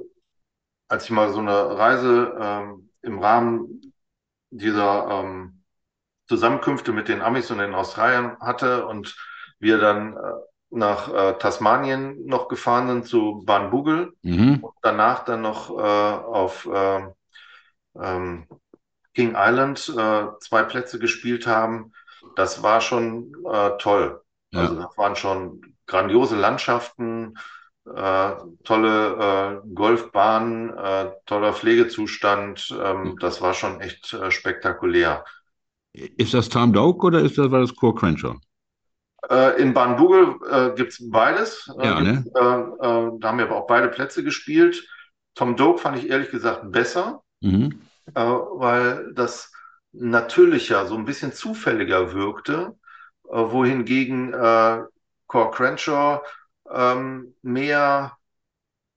[0.87, 3.93] als ich mal so eine Reise ähm, im Rahmen
[4.49, 5.63] dieser ähm,
[6.27, 9.15] Zusammenkünfte mit den Amis und den Australiern hatte und
[9.59, 10.19] wir dann äh,
[10.71, 14.59] nach äh, Tasmanien noch gefahren sind zu Banbugel mhm.
[14.63, 17.13] und danach dann noch äh, auf ähm,
[18.01, 18.47] ähm,
[19.13, 21.93] King Island äh, zwei Plätze gespielt haben.
[22.35, 24.21] Das war schon äh, toll.
[24.51, 24.61] Ja.
[24.61, 27.37] Also das waren schon grandiose Landschaften,
[27.85, 28.31] äh,
[28.63, 32.73] tolle äh, Golfbahn, äh, toller Pflegezustand.
[32.79, 35.25] Ähm, das war schon echt äh, spektakulär.
[35.93, 38.35] Ist das Tom Doak oder ist das, war das Core Crenshaw?
[39.29, 41.69] Äh, in Baden-Bugel äh, gibt es beides.
[41.79, 42.25] Äh, ja, ne?
[42.33, 44.87] Äh, äh, da haben wir aber auch beide Plätze gespielt.
[45.35, 47.81] Tom Doak fand ich ehrlich gesagt besser, mhm.
[48.13, 49.51] Äh, weil das
[49.93, 52.77] natürlicher, so ein bisschen zufälliger wirkte,
[53.23, 54.31] wohingegen
[55.27, 56.21] Core Crenshaw
[56.69, 58.17] ähm, mehr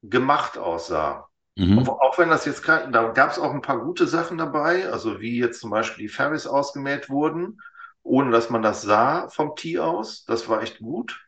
[0.03, 1.29] gemacht aussah.
[1.57, 1.89] Mhm.
[1.89, 5.39] Auch, wenn das jetzt da gab es auch ein paar gute Sachen dabei, also wie
[5.39, 7.61] jetzt zum Beispiel die Ferries ausgemäht wurden,
[8.03, 10.25] ohne dass man das sah vom Tee aus.
[10.25, 11.21] Das war echt gut.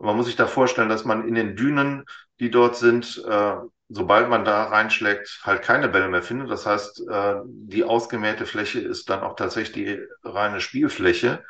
[0.00, 2.04] Man muss sich da vorstellen, dass man in den Dünen,
[2.40, 3.54] die dort sind, äh,
[3.88, 6.50] sobald man da reinschlägt, halt keine Bälle mehr findet.
[6.50, 11.44] Das heißt, äh, die ausgemähte Fläche ist dann auch tatsächlich die reine Spielfläche.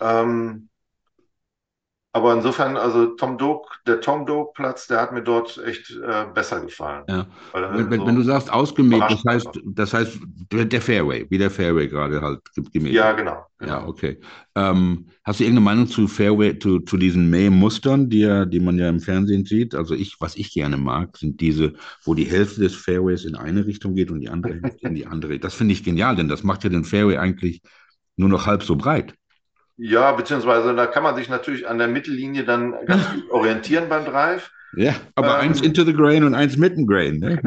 [0.00, 0.68] Ähm,
[2.14, 6.26] aber insofern, also Tom Doak, der Tom Doak Platz, der hat mir dort echt äh,
[6.32, 7.02] besser gefallen.
[7.08, 7.26] Ja.
[7.52, 10.20] Wenn, wenn, so wenn, du sagst ausgemäht, das heißt, das heißt
[10.52, 12.38] der Fairway, wie der Fairway gerade halt
[12.72, 12.92] gemäht.
[12.92, 13.72] Ja, genau, genau.
[13.72, 14.20] Ja, okay.
[14.54, 18.88] Ähm, hast du irgendeine Meinung zu Fairway, zu, zu diesen Mähmustern, die, die man ja
[18.88, 19.74] im Fernsehen sieht?
[19.74, 21.72] Also ich, was ich gerne mag, sind diese,
[22.04, 25.08] wo die Hälfte des Fairways in eine Richtung geht und die andere Hälfte in die
[25.08, 25.40] andere.
[25.40, 27.60] Das finde ich genial, denn das macht ja den Fairway eigentlich
[28.14, 29.16] nur noch halb so breit.
[29.76, 34.04] Ja, beziehungsweise da kann man sich natürlich an der Mittellinie dann ganz gut orientieren beim
[34.04, 34.50] Drive.
[34.76, 37.18] Ja, aber ähm, eins into the grain und eins mitten grain.
[37.18, 37.40] Ne?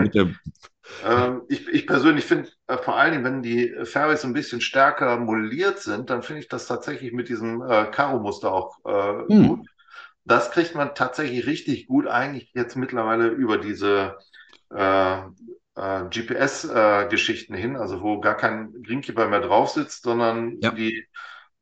[1.05, 5.17] ähm, ich, ich, persönlich finde, äh, vor allen Dingen, wenn die Fairways ein bisschen stärker
[5.17, 9.47] modelliert sind, dann finde ich das tatsächlich mit diesem äh, Karo-Muster auch äh, hm.
[9.47, 9.67] gut.
[10.23, 14.17] Das kriegt man tatsächlich richtig gut eigentlich jetzt mittlerweile über diese
[14.73, 20.71] äh, äh GPS-Geschichten äh, hin, also wo gar kein Greenkeeper mehr drauf sitzt, sondern ja.
[20.71, 21.07] die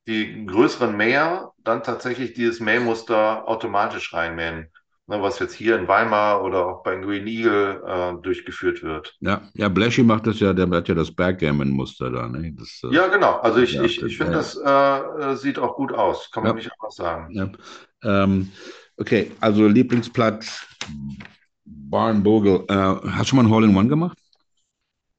[0.07, 4.69] die größeren Mäher dann tatsächlich dieses Mähmuster automatisch reinmähen.
[5.07, 9.15] Ne, was jetzt hier in Weimar oder auch bei Green Eagle äh, durchgeführt wird.
[9.19, 12.27] Ja, ja, Blashy macht das ja, der hat ja das Backgammon-Muster da.
[12.27, 12.53] Ne?
[12.53, 13.33] Das, äh, ja, genau.
[13.35, 14.39] Also ich, ich, ich finde, ja.
[14.39, 16.55] das äh, sieht auch gut aus, kann man ja.
[16.55, 17.31] nicht anders sagen.
[17.35, 18.23] Ja.
[18.23, 18.51] Ähm,
[18.97, 20.65] okay, also Lieblingsplatz
[21.65, 22.65] Barnbogle.
[22.67, 22.73] Äh,
[23.11, 24.17] hast du schon mal ein Hole-in-One gemacht?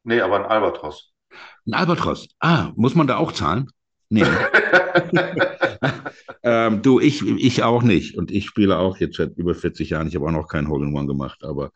[0.03, 1.12] Nee, aber ein Albatros.
[1.66, 2.29] Ein Albatros.
[2.40, 3.70] Ah, muss man da auch zahlen?
[4.08, 4.24] Nee.
[6.42, 8.16] ähm, du, ich, ich auch nicht.
[8.16, 10.08] Und ich spiele auch jetzt seit über 40 Jahren.
[10.08, 11.42] Ich habe auch noch keinen Hole-in-One gemacht.
[11.42, 11.70] Aber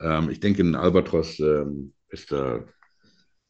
[0.00, 2.60] ähm, ich denke, ein Albatros ähm, ist da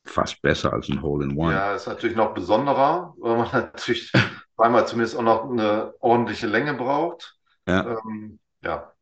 [0.04, 1.52] fast besser als ein Hole-in-One.
[1.52, 4.12] Ja, ist natürlich noch besonderer, weil man natürlich
[4.54, 7.36] zweimal zumindest auch noch eine ordentliche Länge braucht.
[7.66, 7.98] Ja.
[8.04, 8.92] Ähm, ja.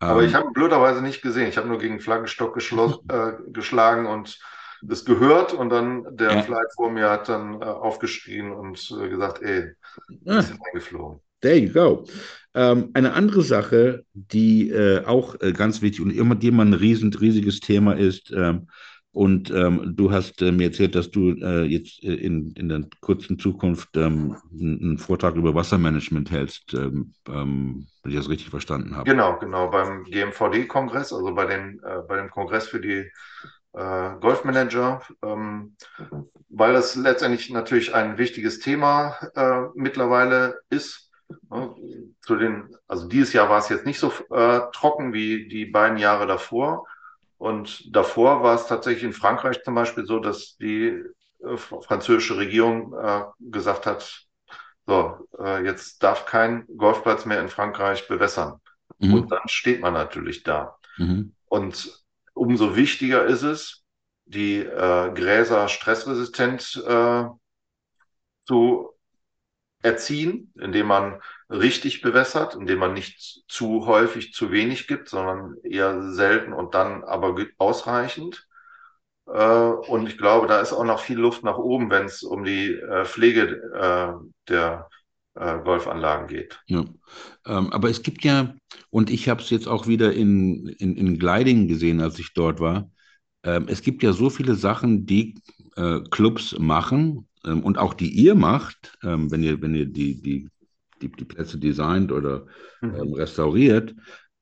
[0.00, 0.38] Aber ich ähm.
[0.38, 1.48] habe blöderweise nicht gesehen.
[1.48, 4.38] Ich habe nur gegen Flaggenstock äh, geschlagen und
[4.86, 6.42] das gehört und dann der ja.
[6.42, 9.72] Flight vor mir hat dann äh, aufgeschrien und äh, gesagt, ey,
[10.08, 11.20] wir sind eingeflogen.
[11.40, 12.06] There you go.
[12.54, 16.72] Ähm, eine andere Sache, die äh, auch äh, ganz wichtig und immer, die immer ein
[16.72, 18.68] riesen, riesiges Thema ist, ähm,
[19.14, 22.80] und ähm, du hast äh, mir erzählt, dass du äh, jetzt äh, in, in der
[23.00, 28.96] kurzen Zukunft ähm, einen Vortrag über Wassermanagement hältst, ähm, ähm, wenn ich das richtig verstanden
[28.96, 29.08] habe.
[29.08, 33.08] Genau, genau, beim GMVD-Kongress, also bei, den, äh, bei dem Kongress für die
[33.74, 35.76] äh, Golfmanager, ähm,
[36.48, 41.10] weil das letztendlich natürlich ein wichtiges Thema äh, mittlerweile ist.
[41.50, 41.74] Ne?
[42.22, 45.98] Zu den, also dieses Jahr war es jetzt nicht so äh, trocken wie die beiden
[45.98, 46.86] Jahre davor.
[47.38, 51.02] Und davor war es tatsächlich in Frankreich zum Beispiel so, dass die
[51.44, 54.24] äh, französische Regierung äh, gesagt hat,
[54.86, 58.60] so, äh, jetzt darf kein Golfplatz mehr in Frankreich bewässern.
[58.98, 59.14] Mhm.
[59.14, 60.78] Und dann steht man natürlich da.
[60.98, 61.34] Mhm.
[61.46, 62.03] Und
[62.34, 63.84] umso wichtiger ist es,
[64.26, 67.24] die äh, Gräser stressresistent äh,
[68.46, 68.90] zu
[69.82, 71.20] erziehen, indem man
[71.50, 77.04] richtig bewässert, indem man nicht zu häufig zu wenig gibt, sondern eher selten und dann
[77.04, 78.46] aber ausreichend.
[79.26, 82.44] Äh, und ich glaube, da ist auch noch viel Luft nach oben, wenn es um
[82.44, 84.88] die äh, Pflege äh, der
[85.34, 86.60] äh, Golfanlagen geht.
[86.66, 86.84] Ja.
[87.46, 88.54] Ähm, aber es gibt ja,
[88.90, 92.60] und ich habe es jetzt auch wieder in, in, in Gliding gesehen, als ich dort
[92.60, 92.90] war,
[93.42, 95.34] ähm, es gibt ja so viele Sachen, die
[95.76, 100.20] äh, Clubs machen ähm, und auch die ihr macht, ähm, wenn ihr, wenn ihr die,
[100.20, 100.48] die,
[101.02, 102.46] die, die Plätze designt oder
[102.80, 102.94] mhm.
[102.94, 103.94] Ähm, restauriert,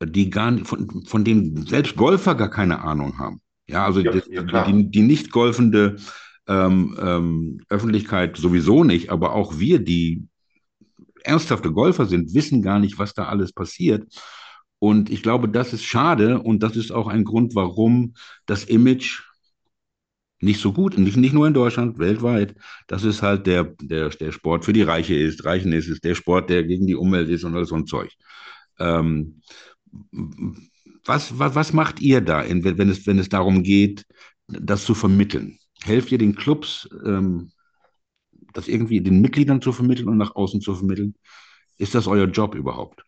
[0.05, 3.41] die gar nicht, von, von denen selbst Golfer gar keine Ahnung haben.
[3.69, 5.97] Ja, also ja, das, ja, die, die nicht golfende
[6.49, 10.27] ähm, ähm, Öffentlichkeit sowieso nicht, aber auch wir, die
[11.25, 14.07] ernsthafte Golfer sind, wissen gar nicht, was da alles passiert.
[14.79, 18.15] Und ich glaube, das ist schade und das ist auch ein Grund, warum
[18.47, 19.23] das Image
[20.41, 22.57] nicht so gut, nicht, nicht nur in Deutschland, weltweit,
[22.89, 25.45] dass es halt der, der, der Sport für die Reiche ist.
[25.45, 28.11] Reichen ist, ist der Sport, der gegen die Umwelt ist und all so ein Zeug.
[28.81, 29.41] Ähm,
[31.05, 34.05] was, was, was macht ihr da, wenn es, wenn es darum geht,
[34.49, 35.59] das zu vermitteln?
[35.85, 37.53] Helft ihr den Clubs, ähm,
[38.53, 41.15] das irgendwie den Mitgliedern zu vermitteln und nach außen zu vermitteln?
[41.79, 43.05] Ist das euer Job überhaupt?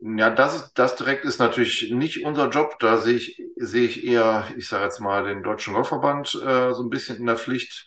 [0.00, 2.78] Ja, das, das direkt ist natürlich nicht unser Job.
[2.80, 6.82] Da sehe ich, sehe ich eher, ich sage jetzt mal, den Deutschen Golfverband äh, so
[6.82, 7.86] ein bisschen in der Pflicht,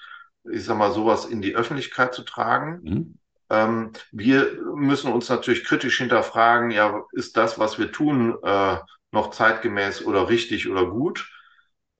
[0.50, 2.80] ich sage mal, sowas in die Öffentlichkeit zu tragen.
[2.84, 3.18] Mhm.
[3.50, 8.78] Ähm, wir müssen uns natürlich kritisch hinterfragen, ja, ist das, was wir tun, äh,
[9.12, 11.30] noch zeitgemäß oder richtig oder gut?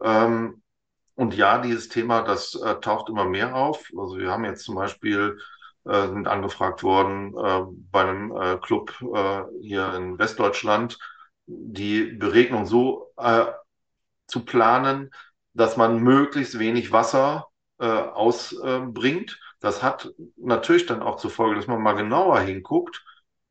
[0.02, 0.62] Ähm,
[1.16, 3.90] und ja, dieses Thema, das äh, taucht immer mehr auf.
[3.98, 5.38] Also wir haben jetzt zum Beispiel
[5.86, 10.98] äh, sind angefragt worden äh, bei einem äh, Club äh, hier in Westdeutschland,
[11.46, 13.46] die Beregnung so äh,
[14.28, 15.12] zu planen,
[15.54, 17.48] dass man möglichst wenig Wasser
[17.78, 19.38] ausbringt.
[19.60, 23.04] Das hat natürlich dann auch zur Folge, dass man mal genauer hinguckt,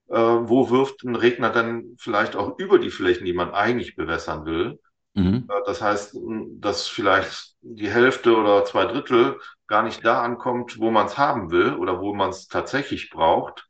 [0.06, 4.80] wo wirft ein Regner dann vielleicht auch über die Flächen, die man eigentlich bewässern will.
[5.14, 5.48] Mhm.
[5.48, 6.16] Äh, das heißt,
[6.60, 11.50] dass vielleicht die Hälfte oder zwei Drittel gar nicht da ankommt, wo man es haben
[11.50, 13.66] will oder wo man es tatsächlich braucht.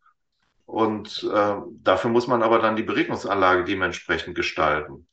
[0.66, 5.06] Und äh, dafür muss man aber dann die Beregnungsanlage dementsprechend gestalten.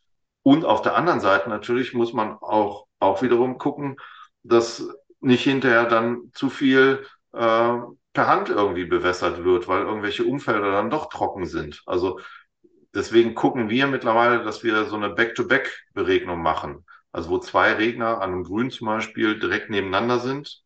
[0.43, 3.97] Und auf der anderen Seite natürlich muss man auch, auch wiederum gucken,
[4.43, 4.87] dass
[5.19, 7.77] nicht hinterher dann zu viel äh,
[8.13, 11.83] per Hand irgendwie bewässert wird, weil irgendwelche Umfelder dann doch trocken sind.
[11.85, 12.19] Also
[12.93, 16.85] deswegen gucken wir mittlerweile, dass wir so eine Back-to-Back-Beregnung machen.
[17.11, 20.61] Also wo zwei Regner an einem Grün zum Beispiel direkt nebeneinander sind.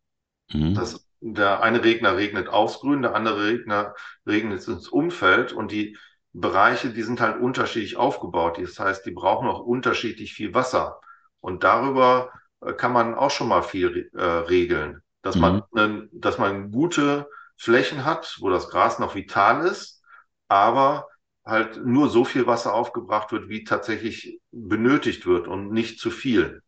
[0.52, 0.74] Mhm.
[0.74, 3.94] Das, der eine Regner regnet aufs Grün, der andere Regner
[4.26, 5.96] regnet ins Umfeld und die
[6.32, 8.58] Bereiche, die sind halt unterschiedlich aufgebaut.
[8.60, 11.00] Das heißt, die brauchen auch unterschiedlich viel Wasser.
[11.40, 15.40] Und darüber äh, kann man auch schon mal viel äh, regeln, dass mhm.
[15.40, 20.02] man, ne, dass man gute Flächen hat, wo das Gras noch vital ist,
[20.48, 21.08] aber
[21.46, 26.60] halt nur so viel Wasser aufgebracht wird, wie tatsächlich benötigt wird und nicht zu viel.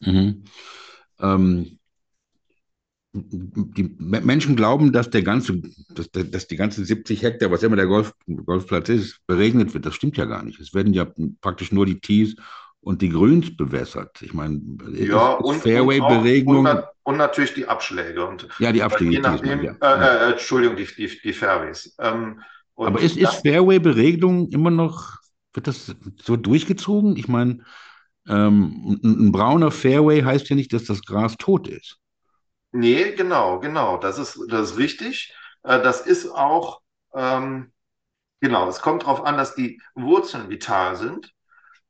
[0.00, 0.44] Mhm.
[1.20, 1.78] Ähm,
[3.14, 7.86] die Menschen glauben, dass der ganze, dass, dass, die ganze 70 Hektar, was immer der
[7.86, 9.84] Golf, Golfplatz ist, beregnet wird.
[9.84, 10.58] Das stimmt ja gar nicht.
[10.60, 11.06] Es werden ja
[11.42, 12.36] praktisch nur die Tees
[12.80, 14.22] und die Grüns bewässert.
[14.22, 14.62] Ich meine,
[14.94, 16.64] ja, und, Fairway-Beregnung.
[16.64, 18.26] Und, und, natürlich die Abschläge.
[18.26, 19.12] Und ja, die Abschläge.
[19.12, 19.76] Je nachdem, ja.
[19.82, 21.94] Äh, äh, Entschuldigung, die, die, die Fairways.
[22.00, 22.40] Ähm,
[22.76, 25.18] Aber ist, ist Fairway-Beregnung immer noch,
[25.52, 27.16] wird das so durchgezogen?
[27.16, 27.64] Ich meine,
[28.28, 31.98] ähm, ein, ein brauner Fairway heißt ja nicht, dass das Gras tot ist.
[32.72, 33.98] Nee, genau, genau.
[33.98, 35.34] Das ist, das ist richtig.
[35.62, 36.80] Äh, das ist auch,
[37.14, 37.72] ähm,
[38.40, 41.32] genau, es kommt darauf an, dass die Wurzeln vital sind.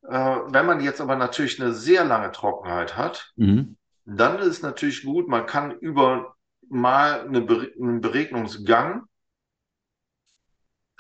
[0.09, 3.77] Äh, wenn man jetzt aber natürlich eine sehr lange Trockenheit hat, mhm.
[4.05, 6.35] dann ist es natürlich gut, man kann über
[6.68, 7.47] mal eine
[7.79, 9.05] einen Beregnungsgang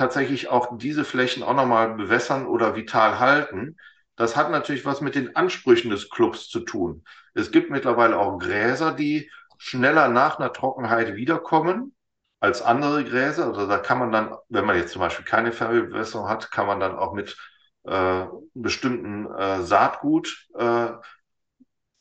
[0.02, 3.76] tatsächlich auch diese Flächen auch nochmal bewässern oder vital halten.
[4.16, 7.04] Das hat natürlich was mit den Ansprüchen des Clubs zu tun.
[7.34, 11.94] Es gibt mittlerweile auch Gräser, die schneller nach einer Trockenheit wiederkommen
[12.40, 13.46] als andere Gräser.
[13.46, 16.80] Also da kann man dann, wenn man jetzt zum Beispiel keine Fernbewässerung hat, kann man
[16.80, 17.36] dann auch mit
[17.84, 20.88] äh, bestimmten äh, Saatgut äh,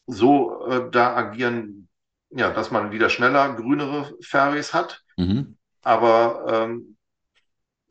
[0.07, 1.87] so äh, da agieren,
[2.31, 5.03] ja, dass man wieder schneller grünere Fairways hat.
[5.17, 5.55] Mhm.
[5.83, 6.97] Aber ähm,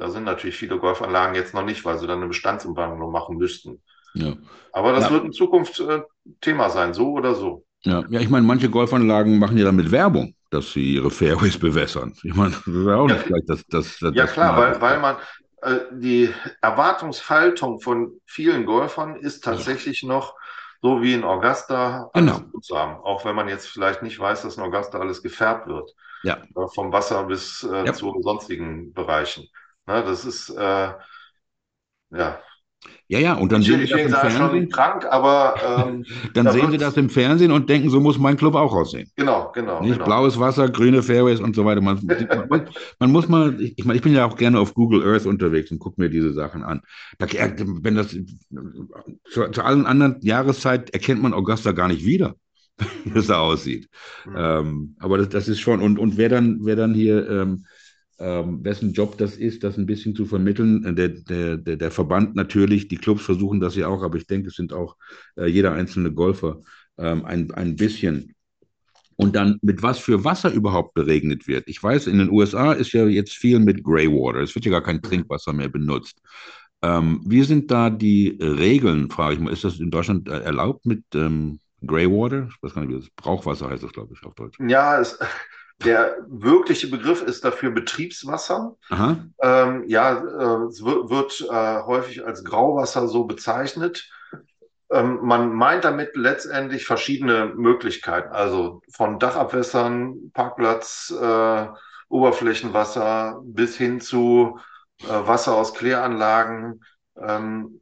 [0.01, 3.83] da sind natürlich viele Golfanlagen jetzt noch nicht, weil sie dann eine Bestandsumwandlung machen müssten.
[4.15, 4.35] Ja.
[4.73, 5.11] Aber das ja.
[5.11, 6.01] wird in Zukunft äh,
[6.41, 7.65] Thema sein, so oder so.
[7.83, 12.15] Ja, ja ich meine, manche Golfanlagen machen ja damit Werbung, dass sie ihre Fairways bewässern.
[12.23, 14.15] Ich meine, das wäre auch nicht vielleicht das, das, das.
[14.15, 15.17] Ja, klar, weil, weil man
[15.61, 16.33] äh, die
[16.63, 20.09] Erwartungshaltung von vielen Golfern ist tatsächlich ja.
[20.09, 20.35] noch
[20.81, 22.49] so wie in Augusta alles genau.
[22.53, 22.95] gut zu haben.
[23.05, 25.95] Auch wenn man jetzt vielleicht nicht weiß, dass in Augusta alles gefärbt wird.
[26.23, 26.39] Ja.
[26.57, 27.93] Äh, vom Wasser bis äh, ja.
[27.93, 29.47] zu sonstigen Bereichen.
[29.91, 30.93] Ne, das ist, äh,
[32.11, 32.39] ja,
[33.09, 34.69] ja, ja, und dann sehen Sie das im Fernsehen.
[34.71, 35.55] krank, aber
[35.89, 38.73] ähm, dann da sehen Sie das im Fernsehen und denken, so muss mein Club auch
[38.73, 39.11] aussehen.
[39.17, 39.81] Genau, genau.
[39.81, 40.05] Nicht genau.
[40.05, 41.81] blaues Wasser, grüne Fairways und so weiter.
[41.81, 42.01] Man,
[42.49, 42.69] man,
[43.01, 45.81] man muss mal, ich meine, ich bin ja auch gerne auf Google Earth unterwegs und
[45.81, 46.83] gucke mir diese Sachen an.
[47.19, 52.37] Da, wenn das zu, zu allen anderen Jahreszeit erkennt man Augusta gar nicht wieder,
[53.05, 53.89] wie es da aussieht.
[54.25, 54.35] Mhm.
[54.37, 57.65] Ähm, aber das, das ist schon, und, und wer dann, wer dann hier ähm,
[58.21, 60.85] ähm, wessen Job das ist, das ein bisschen zu vermitteln.
[60.85, 64.49] Äh, der, der, der, Verband natürlich, die Clubs versuchen das ja auch, aber ich denke,
[64.49, 64.97] es sind auch
[65.37, 66.61] äh, jeder einzelne Golfer
[66.99, 68.35] ähm, ein, ein bisschen.
[69.17, 71.69] Und dann mit was für Wasser überhaupt beregnet wird.
[71.69, 74.41] Ich weiß, in den USA ist ja jetzt viel mit Greywater.
[74.41, 76.21] Es wird ja gar kein Trinkwasser mehr benutzt.
[76.83, 79.53] Ähm, wie sind da die Regeln, frage ich mal.
[79.53, 82.49] Ist das in Deutschland äh, erlaubt mit ähm, Greywater?
[82.51, 84.59] Ich weiß gar nicht, wie das Brauchwasser heißt das, glaube ich, auf Deutsch.
[84.67, 85.19] Ja, es,
[85.85, 88.77] der wirkliche Begriff ist dafür Betriebswasser.
[89.43, 94.11] Ähm, ja, äh, es wird, äh, häufig als Grauwasser so bezeichnet.
[94.91, 101.67] Ähm, man meint damit letztendlich verschiedene Möglichkeiten, also von Dachabwässern, Parkplatz, äh,
[102.09, 104.59] Oberflächenwasser bis hin zu
[105.03, 106.85] äh, Wasser aus Kläranlagen,
[107.17, 107.81] ähm,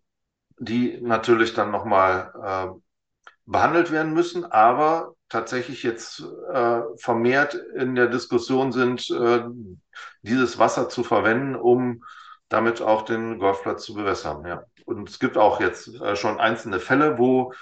[0.59, 2.79] die natürlich dann nochmal äh,
[3.47, 9.43] behandelt werden müssen, aber tatsächlich jetzt äh, vermehrt in der Diskussion sind, äh,
[10.23, 12.05] dieses Wasser zu verwenden, um
[12.49, 14.47] damit auch den Golfplatz zu bewässern.
[14.47, 14.65] Ja.
[14.87, 17.53] Und es gibt auch jetzt äh, schon einzelne Fälle, wo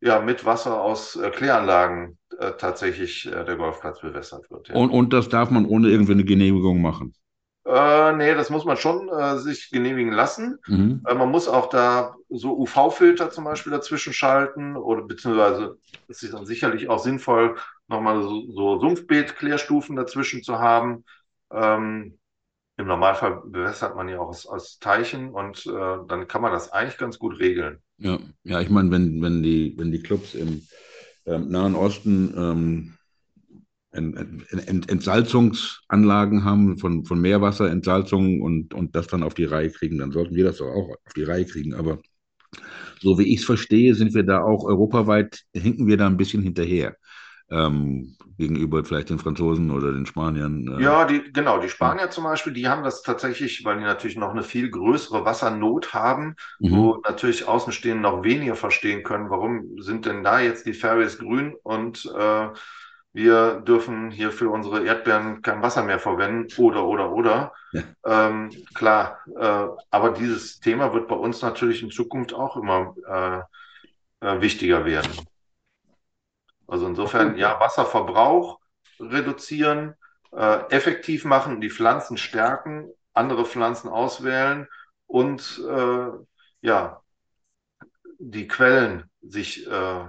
[0.00, 4.68] ja mit Wasser aus äh, Kläranlagen äh, tatsächlich äh, der Golfplatz bewässert wird.
[4.68, 4.74] Ja.
[4.74, 7.14] Und, und das darf man ohne irgendeine Genehmigung machen.
[7.66, 10.58] Äh, nee, das muss man schon äh, sich genehmigen lassen.
[10.66, 11.02] Mhm.
[11.08, 16.34] Äh, man muss auch da so UV-Filter zum Beispiel dazwischen schalten oder beziehungsweise es ist
[16.34, 17.56] dann sicherlich auch sinnvoll,
[17.88, 21.04] nochmal so, so Sumpfbeet-Klärstufen dazwischen zu haben.
[21.50, 22.18] Ähm,
[22.76, 26.70] Im Normalfall bewässert man ja auch aus, aus Teichen und äh, dann kann man das
[26.70, 27.78] eigentlich ganz gut regeln.
[27.96, 30.66] Ja, ja, ich meine, wenn, wenn die, wenn die Clubs im
[31.24, 32.94] ähm, Nahen Osten ähm,
[33.94, 40.34] Entsalzungsanlagen haben von, von Meerwasserentsalzung und, und das dann auf die Reihe kriegen, dann sollten
[40.34, 41.74] wir das doch auch auf die Reihe kriegen.
[41.74, 41.98] Aber
[43.00, 46.42] so wie ich es verstehe, sind wir da auch europaweit, hinken wir da ein bisschen
[46.42, 46.96] hinterher.
[47.50, 50.78] Ähm, gegenüber vielleicht den Franzosen oder den Spaniern.
[50.78, 50.82] Äh.
[50.82, 54.30] Ja, die, genau, die Spanier zum Beispiel, die haben das tatsächlich, weil die natürlich noch
[54.30, 56.70] eine viel größere Wassernot haben, mhm.
[56.70, 61.54] wo natürlich Außenstehende noch weniger verstehen können, warum sind denn da jetzt die Fairways grün
[61.62, 62.48] und äh,
[63.14, 67.52] wir dürfen hier für unsere Erdbeeren kein Wasser mehr verwenden oder, oder, oder.
[67.72, 67.82] Ja.
[68.04, 72.94] Ähm, klar, äh, aber dieses Thema wird bei uns natürlich in Zukunft auch immer
[74.20, 75.12] äh, äh, wichtiger werden.
[76.66, 78.58] Also insofern, ja, Wasserverbrauch
[78.98, 79.94] reduzieren,
[80.32, 84.66] äh, effektiv machen, die Pflanzen stärken, andere Pflanzen auswählen
[85.06, 86.08] und äh,
[86.62, 87.00] ja,
[88.18, 90.04] die Quellen sich äh,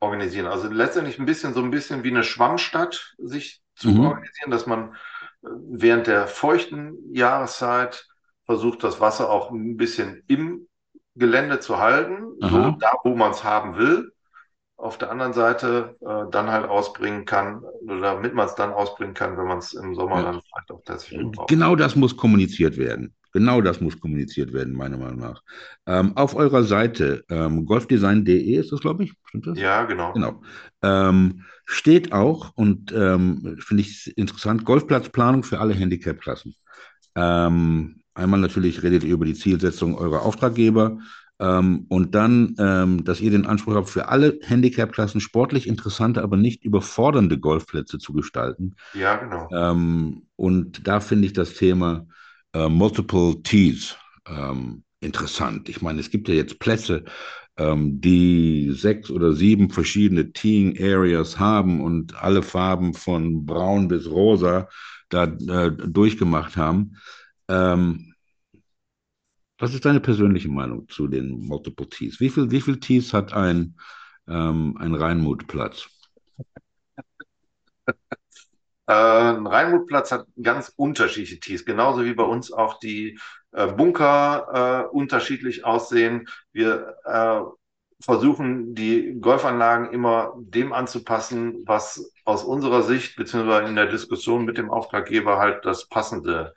[0.00, 0.46] organisieren.
[0.46, 4.06] Also letztendlich ein bisschen so ein bisschen wie eine Schwammstadt sich zu mhm.
[4.06, 4.94] organisieren, dass man
[5.42, 8.06] äh, während der feuchten Jahreszeit
[8.44, 10.68] versucht, das Wasser auch ein bisschen im
[11.14, 12.50] Gelände zu halten, Aha.
[12.50, 14.12] so da, wo man es haben will.
[14.78, 19.14] Auf der anderen Seite äh, dann halt ausbringen kann, oder damit man es dann ausbringen
[19.14, 20.22] kann, wenn man es im Sommer ja.
[20.24, 21.48] dann vielleicht auch tatsächlich braucht.
[21.48, 23.14] Genau das muss kommuniziert werden.
[23.36, 25.42] Genau das muss kommuniziert werden, meiner Meinung nach.
[25.84, 29.58] Ähm, auf eurer Seite, ähm, golfdesign.de ist das, glaube ich, stimmt das?
[29.58, 30.14] Ja, genau.
[30.14, 30.40] genau.
[30.80, 36.54] Ähm, steht auch, und ähm, finde ich interessant, Golfplatzplanung für alle Handicap-Klassen.
[37.14, 40.96] Ähm, einmal natürlich redet ihr über die Zielsetzung eurer Auftraggeber
[41.38, 42.54] ähm, und dann,
[43.04, 48.14] dass ihr den Anspruch habt, für alle Handicap-Klassen sportlich interessante, aber nicht überfordernde Golfplätze zu
[48.14, 48.76] gestalten.
[48.94, 50.16] Ja, genau.
[50.36, 52.06] und da finde ich das Thema
[52.56, 53.96] äh, Multiple Tees
[54.28, 55.68] ähm, interessant.
[55.68, 57.04] Ich meine, es gibt ja jetzt Plätze,
[57.56, 64.10] ähm, die sechs oder sieben verschiedene Teeing Areas haben und alle Farben von braun bis
[64.10, 64.68] rosa
[65.08, 66.96] da äh, durchgemacht haben.
[67.48, 68.14] Ähm,
[69.58, 72.20] was ist deine persönliche Meinung zu den Multiple Tees?
[72.20, 73.76] Wie viel, wie viel Tees hat ein,
[74.28, 75.88] ähm, ein Rheinmutplatz?
[78.86, 83.18] Äh, ein Rheinmutplatz hat ganz unterschiedliche Tees, genauso wie bei uns auch die
[83.52, 86.28] äh, Bunker äh, unterschiedlich aussehen.
[86.52, 87.40] Wir äh,
[88.00, 94.58] versuchen die Golfanlagen immer dem anzupassen, was aus unserer Sicht beziehungsweise in der Diskussion mit
[94.58, 96.54] dem Auftraggeber halt das Passende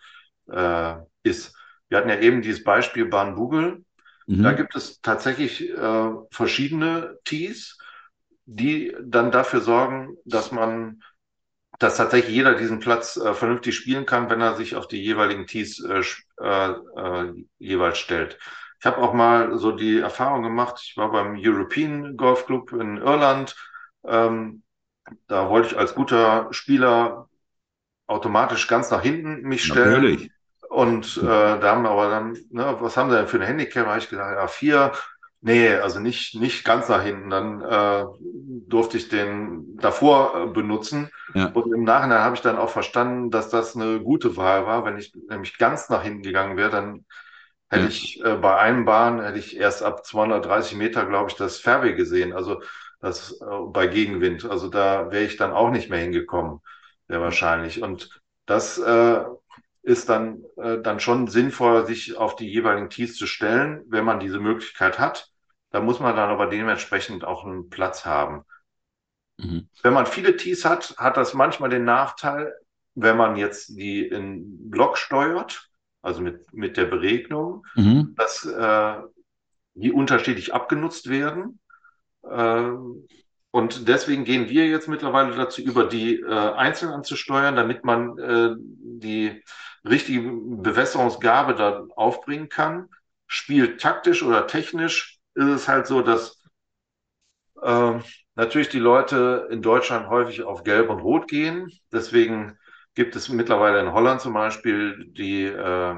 [0.52, 1.56] äh, ist.
[1.88, 3.84] Wir hatten ja eben dieses Beispiel Bahnbugel.
[4.28, 4.44] Mhm.
[4.44, 7.78] Da gibt es tatsächlich äh, verschiedene Tees,
[8.46, 11.02] die dann dafür sorgen, dass man
[11.80, 15.48] dass tatsächlich jeder diesen Platz äh, vernünftig spielen kann, wenn er sich auf die jeweiligen
[15.48, 16.04] Tees äh,
[16.42, 18.38] äh, äh, jeweils stellt.
[18.80, 22.98] Ich habe auch mal so die Erfahrung gemacht, ich war beim European Golf Club in
[22.98, 23.56] Irland.
[24.06, 24.64] Ähm,
[25.28, 27.28] da wollte ich als guter Spieler
[28.08, 30.02] automatisch ganz nach hinten mich stellen.
[30.02, 30.32] Natürlich.
[30.70, 33.86] Und äh, da haben wir aber dann, ne, was haben sie denn für ein Handicap?
[33.86, 34.92] Da habe ich gesagt, ja, vier.
[35.42, 37.30] Nee, also nicht, nicht ganz nach hinten.
[37.30, 38.04] Dann äh,
[38.68, 41.10] durfte ich den davor äh, benutzen.
[41.34, 41.48] Ja.
[41.48, 44.84] Und im Nachhinein habe ich dann auch verstanden, dass das eine gute Wahl war.
[44.84, 47.06] Wenn ich nämlich ganz nach hinten gegangen wäre, dann
[47.70, 47.90] hätte ja.
[47.90, 51.94] ich äh, bei einem Bahn, hätte ich erst ab 230 Meter, glaube ich, das Fairway
[51.94, 52.34] gesehen.
[52.34, 52.62] Also
[53.00, 54.44] das äh, bei Gegenwind.
[54.44, 56.60] Also da wäre ich dann auch nicht mehr hingekommen,
[57.08, 57.82] sehr wahrscheinlich.
[57.82, 58.10] Und
[58.46, 59.24] das äh,
[59.90, 64.20] ist dann, äh, dann schon sinnvoll, sich auf die jeweiligen Tees zu stellen, wenn man
[64.20, 65.32] diese Möglichkeit hat.
[65.72, 68.46] Da muss man dann aber dementsprechend auch einen Platz haben.
[69.38, 69.68] Mhm.
[69.82, 72.54] Wenn man viele Tees hat, hat das manchmal den Nachteil,
[72.94, 75.70] wenn man jetzt die in Block steuert,
[76.04, 78.14] also mit, mit der Beregnung, mhm.
[78.16, 78.96] dass äh,
[79.74, 81.60] die unterschiedlich abgenutzt werden.
[82.24, 82.74] Äh,
[83.52, 88.56] und deswegen gehen wir jetzt mittlerweile dazu über, die äh, einzeln anzusteuern, damit man äh,
[88.58, 89.44] die
[89.88, 92.90] richtige Bewässerungsgabe da aufbringen kann.
[93.26, 96.42] Spielt taktisch oder technisch ist es halt so, dass
[97.62, 98.00] äh,
[98.36, 101.72] natürlich die Leute in Deutschland häufig auf Gelb und Rot gehen.
[101.92, 102.58] Deswegen
[102.94, 105.98] gibt es mittlerweile in Holland zum Beispiel die, äh,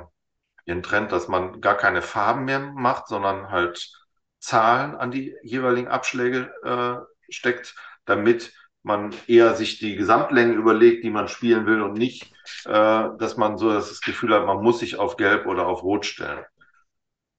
[0.67, 3.91] den Trend, dass man gar keine Farben mehr macht, sondern halt
[4.39, 7.75] Zahlen an die jeweiligen Abschläge äh, steckt,
[8.05, 8.53] damit
[8.83, 12.33] man eher sich die Gesamtlängen überlegt, die man spielen will und nicht,
[12.65, 16.05] äh, dass man so das Gefühl hat, man muss sich auf Gelb oder auf Rot
[16.05, 16.43] stellen.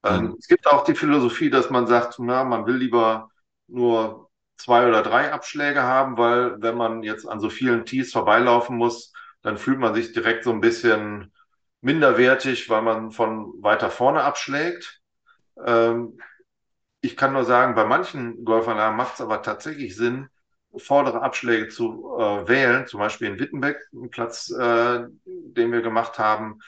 [0.04, 0.36] Ähm, mhm.
[0.38, 3.30] Es gibt auch die Philosophie, dass man sagt, na, man will lieber
[3.66, 8.76] nur zwei oder drei Abschläge haben, weil wenn man jetzt an so vielen Tees vorbeilaufen
[8.76, 9.12] muss,
[9.42, 11.32] dann fühlt man sich direkt so ein bisschen
[11.80, 15.00] minderwertig, weil man von weiter vorne abschlägt.
[15.64, 16.18] Ähm,
[17.02, 20.28] ich kann nur sagen, bei manchen Golfanlagen macht es aber tatsächlich Sinn,
[20.76, 26.18] vordere Abschläge zu äh, wählen, zum Beispiel in Wittenbeck, einen Platz, äh, den wir gemacht
[26.18, 26.60] haben,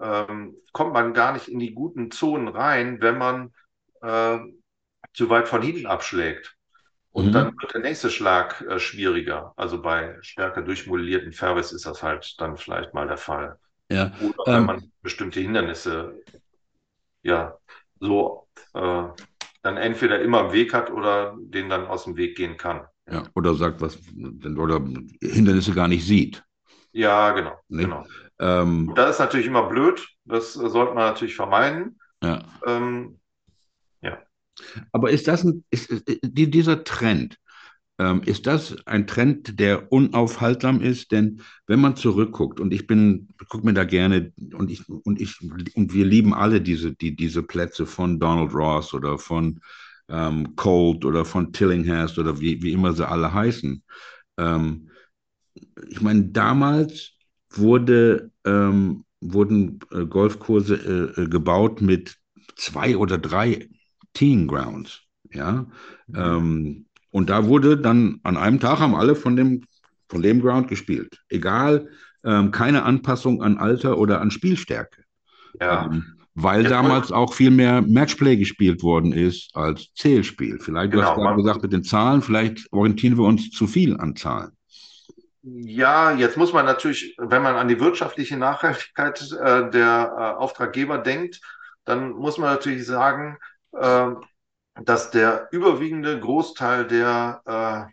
[0.00, 3.52] ähm, kommt man gar nicht in die guten Zonen rein, wenn man
[4.00, 4.38] äh,
[5.12, 6.56] zu weit von hinten abschlägt.
[7.10, 7.32] Und mhm.
[7.32, 9.52] dann wird der nächste Schlag äh, schwieriger.
[9.56, 13.58] Also bei stärker durchmodellierten Fairways ist das halt dann vielleicht mal der Fall.
[13.90, 14.12] Ja.
[14.22, 16.18] Oder wenn ähm, man bestimmte Hindernisse
[17.22, 17.58] ja
[18.00, 19.04] so äh,
[19.62, 22.82] dann entweder immer im Weg hat oder den dann aus dem Weg gehen kann.
[23.10, 23.98] Ja, oder sagt was,
[24.56, 24.80] oder
[25.20, 26.44] Hindernisse gar nicht sieht.
[26.92, 27.58] Ja, genau.
[27.68, 27.84] Nee.
[27.84, 28.04] genau.
[28.38, 30.06] Ähm, das ist natürlich immer blöd.
[30.24, 31.98] Das sollte man natürlich vermeiden.
[32.22, 32.42] Ja.
[32.66, 33.18] Ähm,
[34.02, 34.18] ja.
[34.92, 37.38] Aber ist das ein, ist, ist, dieser Trend,
[38.02, 41.12] ähm, ist das ein Trend, der unaufhaltsam ist?
[41.12, 45.38] Denn wenn man zurückguckt, und ich bin, gucke mir da gerne, und ich, und ich,
[45.40, 49.60] und wir lieben alle diese, die, diese Plätze von Donald Ross oder von
[50.08, 53.84] ähm, Colt oder von Tillinghast oder wie, wie immer sie alle heißen.
[54.36, 54.90] Ähm,
[55.88, 57.12] ich meine, damals
[57.50, 62.16] wurde, ähm, wurden äh, Golfkurse äh, äh gebaut mit
[62.56, 63.68] zwei oder drei
[64.12, 65.02] Team Grounds.
[65.30, 65.66] Ja,
[66.08, 66.86] mhm.
[67.12, 69.64] Und da wurde dann an einem Tag haben alle von dem,
[70.08, 71.18] von dem Ground gespielt.
[71.28, 71.88] Egal,
[72.24, 75.04] ähm, keine Anpassung an Alter oder an Spielstärke.
[75.60, 75.84] Ja.
[75.84, 77.18] Ähm, weil ja, damals voll.
[77.18, 80.58] auch viel mehr Matchplay gespielt worden ist als Zählspiel.
[80.58, 83.98] Vielleicht, genau, du hast gerade gesagt, mit den Zahlen, vielleicht orientieren wir uns zu viel
[83.98, 84.52] an Zahlen.
[85.42, 90.98] Ja, jetzt muss man natürlich, wenn man an die wirtschaftliche Nachhaltigkeit äh, der äh, Auftraggeber
[90.98, 91.40] denkt,
[91.84, 93.36] dann muss man natürlich sagen,
[93.72, 94.06] äh,
[94.74, 97.92] dass der überwiegende Großteil der äh,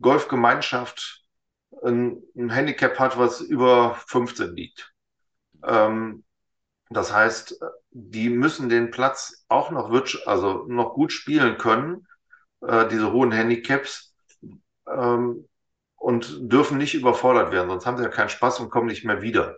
[0.00, 1.22] Golfgemeinschaft
[1.82, 4.92] ein, ein, Handicap hat, was über 15 liegt.
[5.64, 6.24] Ähm,
[6.90, 7.58] das heißt,
[7.90, 9.90] die müssen den Platz auch noch,
[10.26, 12.06] also noch gut spielen können,
[12.60, 14.14] äh, diese hohen Handicaps,
[14.86, 15.48] ähm,
[15.96, 19.22] und dürfen nicht überfordert werden, sonst haben sie ja keinen Spaß und kommen nicht mehr
[19.22, 19.56] wieder.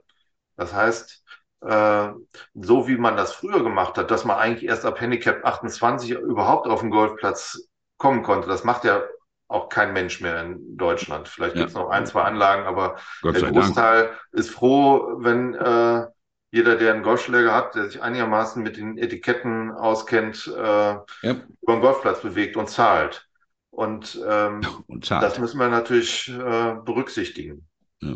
[0.57, 1.25] Das heißt,
[1.63, 2.09] äh,
[2.55, 6.67] so wie man das früher gemacht hat, dass man eigentlich erst ab Handicap 28 überhaupt
[6.67, 8.49] auf den Golfplatz kommen konnte.
[8.49, 9.03] Das macht ja
[9.49, 11.29] auch kein Mensch mehr in Deutschland.
[11.29, 11.63] Vielleicht ja.
[11.63, 14.19] gibt es noch ein, zwei Anlagen, aber der Großteil Dank.
[14.33, 16.07] ist froh, wenn äh,
[16.51, 21.05] jeder, der einen Golfschläger hat, der sich einigermaßen mit den Etiketten auskennt, äh, ja.
[21.23, 23.29] über den Golfplatz bewegt und zahlt.
[23.71, 25.23] Und, ähm, und zahlt.
[25.23, 27.69] das müssen wir natürlich äh, berücksichtigen.
[28.01, 28.15] Ja.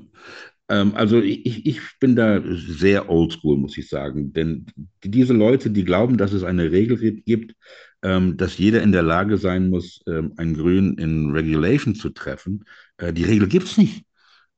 [0.71, 4.33] Ähm, also ich, ich bin da sehr oldschool, muss ich sagen.
[4.33, 4.66] Denn
[5.03, 6.97] diese Leute, die glauben, dass es eine Regel
[7.27, 7.55] gibt,
[8.03, 12.64] ähm, dass jeder in der Lage sein muss, ähm, ein Grün in Regulation zu treffen,
[12.99, 14.05] äh, die Regel gibt es nicht.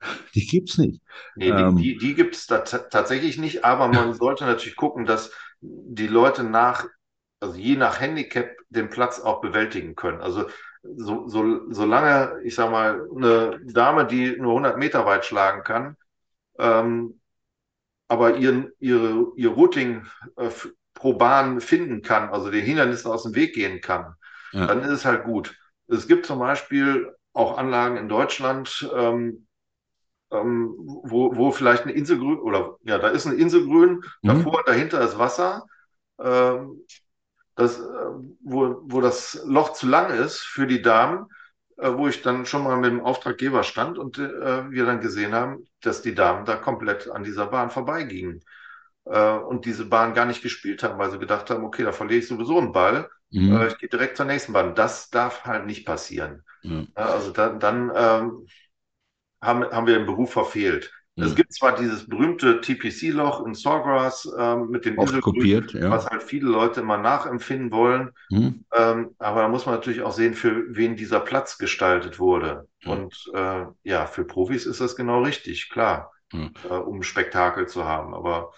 [0.35, 1.01] Die gibt es nicht.
[1.37, 6.09] Nee, ähm, die, die gibt es tatsächlich nicht, aber man sollte natürlich gucken, dass die
[6.09, 6.87] Leute nach,
[7.39, 10.21] also je nach Handicap, den Platz auch bewältigen können.
[10.21, 10.47] Also
[10.83, 15.97] so, so, solange, ich sag mal, eine Dame, die nur 100 Meter weit schlagen kann,
[16.59, 17.21] ähm,
[18.09, 20.51] aber ihren, ihre, ihr Routing äh,
[20.95, 24.15] pro Bahn finden kann, also den Hindernissen aus dem Weg gehen kann,
[24.53, 24.67] ja.
[24.67, 25.57] dann ist es halt gut.
[25.89, 29.47] Es gibt zum Beispiel auch Anlagen in Deutschland, ähm,
[30.31, 34.29] ähm, wo, wo vielleicht eine Inselgrün oder ja, da ist ein Inselgrün, mhm.
[34.29, 35.67] davor und dahinter ist Wasser.
[36.21, 36.83] Ähm,
[37.55, 37.83] das, äh,
[38.43, 41.27] wo, wo das Loch zu lang ist für die Damen,
[41.89, 45.65] wo ich dann schon mal mit dem Auftraggeber stand und äh, wir dann gesehen haben,
[45.81, 48.43] dass die Damen da komplett an dieser Bahn vorbeigingen
[49.05, 52.21] äh, und diese Bahn gar nicht gespielt haben, weil sie gedacht haben, okay, da verliere
[52.21, 53.57] ich sowieso einen Ball, mhm.
[53.57, 54.75] äh, ich gehe direkt zur nächsten Bahn.
[54.75, 56.45] Das darf halt nicht passieren.
[56.65, 56.89] Mhm.
[56.95, 58.47] also da, dann ähm,
[59.41, 60.93] haben, haben wir den Beruf verfehlt.
[61.17, 61.25] Mhm.
[61.25, 65.91] Es gibt zwar dieses berühmte TPC-Loch in Sawgrass ähm, mit dem Oft kopiert, ja.
[65.91, 68.13] was halt viele Leute immer nachempfinden wollen.
[68.31, 68.65] Mhm.
[68.75, 72.67] Ähm, aber da muss man natürlich auch sehen, für wen dieser Platz gestaltet wurde.
[72.85, 72.91] Mhm.
[72.91, 78.15] Und äh, ja, für Profis ist das genau richtig, klar, äh, um Spektakel zu haben.
[78.15, 78.53] Aber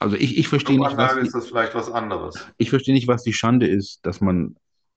[0.00, 2.48] also ich, ich verstehe nicht, was ist das vielleicht was anderes.
[2.56, 4.56] Ich verstehe nicht, was die Schande ist, dass man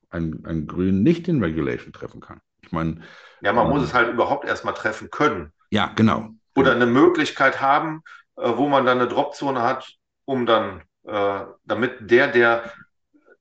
[0.09, 2.39] ein, ein Grün nicht in Regulation treffen kann.
[2.64, 3.01] Ich meine.
[3.41, 5.51] Ja, man ähm, muss es halt überhaupt erstmal treffen können.
[5.70, 8.04] Ja, genau oder eine Möglichkeit haben,
[8.38, 9.95] äh, wo man dann eine Dropzone hat,
[10.26, 12.72] um dann, äh, damit der, der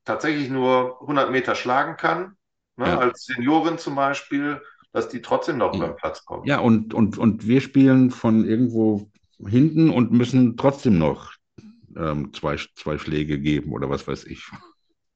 [0.05, 2.35] tatsächlich nur 100 Meter schlagen kann,
[2.77, 2.97] ne, Ja.
[2.99, 4.61] als Seniorin zum Beispiel,
[4.91, 6.45] dass die trotzdem noch über den Platz kommen.
[6.47, 9.09] Ja, und, und, und wir spielen von irgendwo
[9.45, 11.33] hinten und müssen trotzdem noch
[11.95, 14.43] ähm, zwei, zwei Schläge geben oder was weiß ich.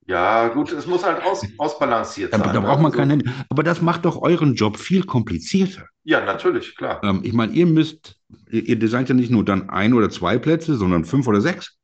[0.08, 2.54] Ja, gut, es muss halt aus, ausbalanciert Da, sein.
[2.54, 3.30] da braucht man Also- kein Handy.
[3.50, 5.86] Aber das macht doch euren Job viel komplizierter.
[6.04, 7.04] Ja, natürlich, klar.
[7.04, 8.16] Ähm, ich meine, ihr müsst,
[8.50, 11.78] ihr, ihr designt ja nicht nur dann ein oder zwei Plätze, sondern fünf oder sechs.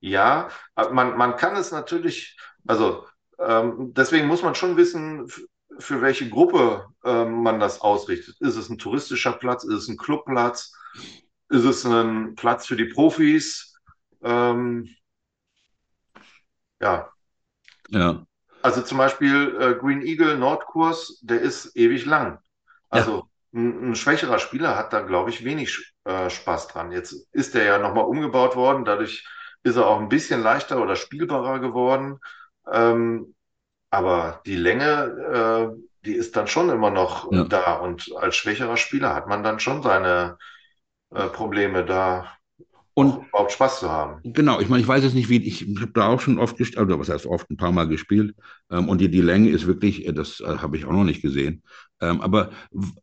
[0.00, 0.48] Ja,
[0.92, 3.06] man, man kann es natürlich, also
[3.38, 5.28] ähm, deswegen muss man schon wissen,
[5.78, 8.34] für welche Gruppe ähm, man das ausrichtet.
[8.40, 9.62] Ist es ein touristischer Platz?
[9.62, 10.72] Ist es ein Clubplatz?
[11.50, 13.74] Ist es ein Platz für die Profis?
[14.24, 14.88] Ähm,
[16.82, 17.12] ja,
[17.88, 18.26] Ja,
[18.60, 22.38] also zum Beispiel äh, Green Eagle Nordkurs, der ist ewig lang.
[22.90, 26.92] Also ein, ein schwächerer Spieler hat da, glaube ich, wenig äh, Spaß dran.
[26.92, 29.26] Jetzt ist der ja nochmal umgebaut worden, dadurch
[29.64, 32.18] ist er auch ein bisschen leichter oder spielbarer geworden.
[32.70, 33.34] Ähm,
[33.90, 37.44] aber die Länge, äh, die ist dann schon immer noch Ja.
[37.48, 37.74] da.
[37.74, 40.38] Und als schwächerer Spieler hat man dann schon seine
[41.14, 42.32] äh, Probleme, da
[42.94, 44.20] und auch überhaupt Spaß zu haben.
[44.24, 46.80] Genau, ich meine, ich weiß jetzt nicht, wie, ich habe da auch schon oft gespielt,
[46.80, 48.36] oder was heißt oft, ein paar Mal gespielt.
[48.70, 51.22] Ähm, und die, die Länge ist wirklich, äh, das äh, habe ich auch noch nicht
[51.22, 51.62] gesehen.
[52.00, 52.50] Ähm, aber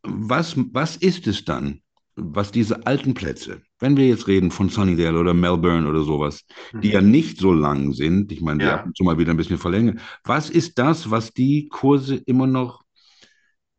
[0.02, 1.82] was, was ist es dann,
[2.16, 6.44] was diese alten Plätze, wenn wir jetzt reden von Sunnydale oder Melbourne oder sowas,
[6.82, 8.74] die ja nicht so lang sind, ich meine, die Ja.
[8.74, 12.46] ab und zu mal wieder ein bisschen verlängern, was ist das, was die Kurse immer
[12.46, 12.82] noch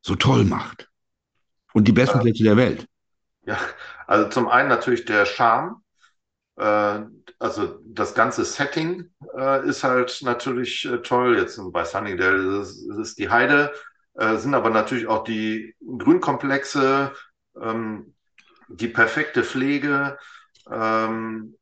[0.02, 0.90] so toll macht?
[1.74, 2.24] Und die besten Ja.
[2.24, 2.88] Plätze der Welt.
[3.46, 3.58] Ja,
[4.08, 5.81] also zum einen natürlich der Charme.
[6.62, 7.00] Äh,
[7.40, 11.38] also das ganze Setting äh, ist halt natürlich äh, toll.
[11.40, 13.74] Jetzt bei Sunnydale ist es, ist die Heide,
[14.14, 17.14] äh, sind aber natürlich auch die Grünkomplexe,
[17.60, 18.14] ähm,
[18.70, 20.20] die perfekte Pflege,
[20.70, 21.56] ähm,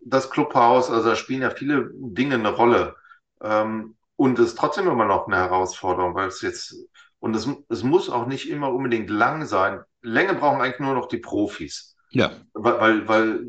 [0.00, 0.90] das Clubhaus.
[0.90, 2.94] Also da spielen ja viele Dinge eine Rolle.
[3.42, 6.76] Ähm, und es ist trotzdem immer noch eine Herausforderung, weil es jetzt,
[7.18, 9.80] und es, es muss auch nicht immer unbedingt lang sein.
[10.02, 11.96] Länge brauchen eigentlich nur noch die Profis.
[12.10, 13.46] Ja, Weil, weil, weil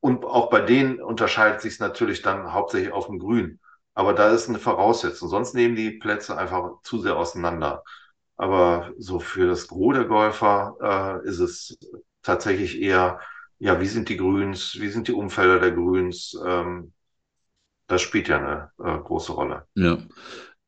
[0.00, 3.58] und auch bei denen unterscheidet sich es natürlich dann hauptsächlich auf dem Grün.
[3.94, 5.28] Aber da ist eine Voraussetzung.
[5.28, 7.82] Sonst nehmen die Plätze einfach zu sehr auseinander.
[8.36, 11.78] Aber so für das Gros der Golfer äh, ist es
[12.22, 13.20] tatsächlich eher,
[13.58, 16.34] ja, wie sind die Grüns, wie sind die Umfelder der Grüns?
[16.46, 16.92] Ähm,
[17.86, 19.66] das spielt ja eine äh, große Rolle.
[19.74, 19.98] Ja.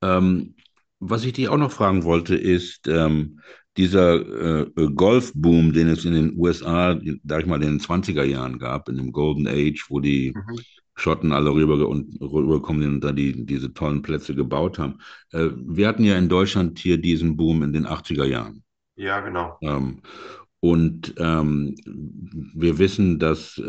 [0.03, 0.57] Ähm,
[0.99, 3.41] was ich dich auch noch fragen wollte, ist ähm,
[3.77, 8.59] dieser äh, Golfboom, den es in den USA, sag ich mal, in den 20er Jahren
[8.59, 10.65] gab, in dem Golden Age, wo die Mhm.
[10.95, 14.99] Schotten alle rüber und rübergekommen sind und da die, diese tollen Plätze gebaut haben.
[15.33, 18.63] Äh, wir hatten ja in Deutschland hier diesen Boom in den 80er Jahren.
[18.97, 19.61] Ja, genau.
[19.61, 20.03] Ähm,
[20.61, 21.75] und ähm,
[22.55, 23.63] wir wissen, dass äh,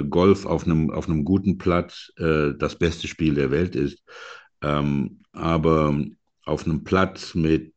[0.00, 4.02] äh, Golf auf einem, auf einem guten Platz äh, das beste Spiel der Welt ist.
[4.62, 5.98] Ähm, aber
[6.46, 7.74] auf einem Platz mit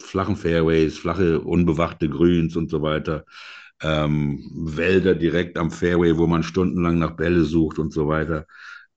[0.00, 3.24] flachen Fairways, flache, unbewachte Grüns und so weiter,
[3.82, 8.46] ähm, Wälder direkt am Fairway, wo man stundenlang nach Bälle sucht und so weiter,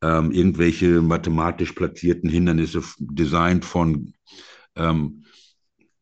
[0.01, 4.13] ähm, irgendwelche mathematisch platzierten Hindernisse, designt von
[4.76, 5.26] ähm,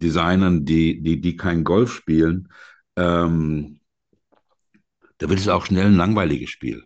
[0.01, 2.49] Designern, die, die, die kein Golf spielen,
[2.97, 3.79] ähm,
[5.19, 6.83] da wird es auch schnell ein langweiliges Spiel.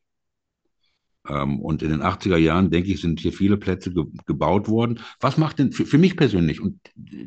[1.27, 4.99] Ähm, und in den 80er Jahren, denke ich, sind hier viele Plätze ge gebaut worden.
[5.19, 6.79] Was macht denn für, für mich persönlich, und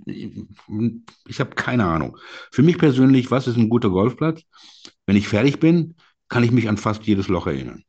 [0.07, 2.17] ich, habe keine Ahnung,
[2.51, 4.43] für mich persönlich, was ist ein guter Golfplatz?
[5.07, 5.97] Wenn ich fertig bin,
[6.29, 7.85] kann ich mich an fast jedes Loch erinnern.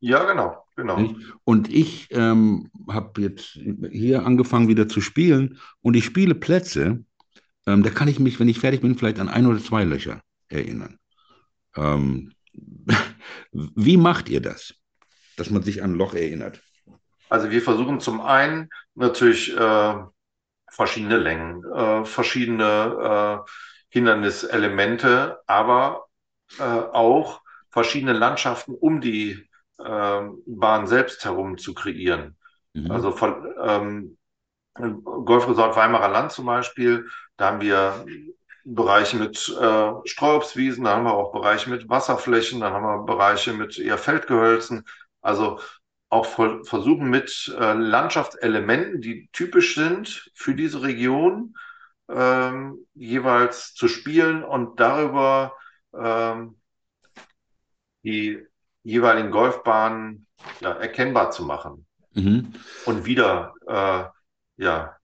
[0.00, 1.14] Ja, genau, genau.
[1.44, 3.58] Und ich ähm, habe jetzt
[3.90, 7.04] hier angefangen wieder zu spielen und ich spiele Plätze,
[7.66, 10.20] ähm, da kann ich mich, wenn ich fertig bin, vielleicht an ein oder zwei Löcher
[10.48, 10.98] erinnern.
[11.74, 12.32] Ähm,
[13.52, 14.74] wie macht ihr das,
[15.36, 16.60] dass man sich an Loch erinnert?
[17.28, 19.94] Also wir versuchen zum einen natürlich äh,
[20.70, 23.50] verschiedene Längen, äh, verschiedene äh,
[23.88, 26.06] Hinderniselemente, aber
[26.58, 32.36] äh, auch verschiedene Landschaften um die äh, Bahn selbst herum zu kreieren.
[32.72, 32.90] Mhm.
[32.90, 34.18] Also von, ähm,
[34.78, 38.04] im Golfresort Weimarer Land zum Beispiel, da haben wir
[38.64, 43.52] Bereiche mit äh, Streuobstwiesen, da haben wir auch Bereiche mit Wasserflächen, dann haben wir Bereiche
[43.52, 44.84] mit eher Feldgehölzen.
[45.24, 45.60] Also
[46.10, 51.56] auch ver- versuchen mit äh, Landschaftselementen, die typisch sind für diese Region,
[52.08, 55.54] ähm, jeweils zu spielen und darüber
[55.98, 56.56] ähm,
[58.04, 58.44] die
[58.82, 60.26] jeweiligen Golfbahnen
[60.60, 62.52] ja, erkennbar zu machen Mhm.
[62.84, 64.04] und wieder, äh,
[64.62, 64.96] ja,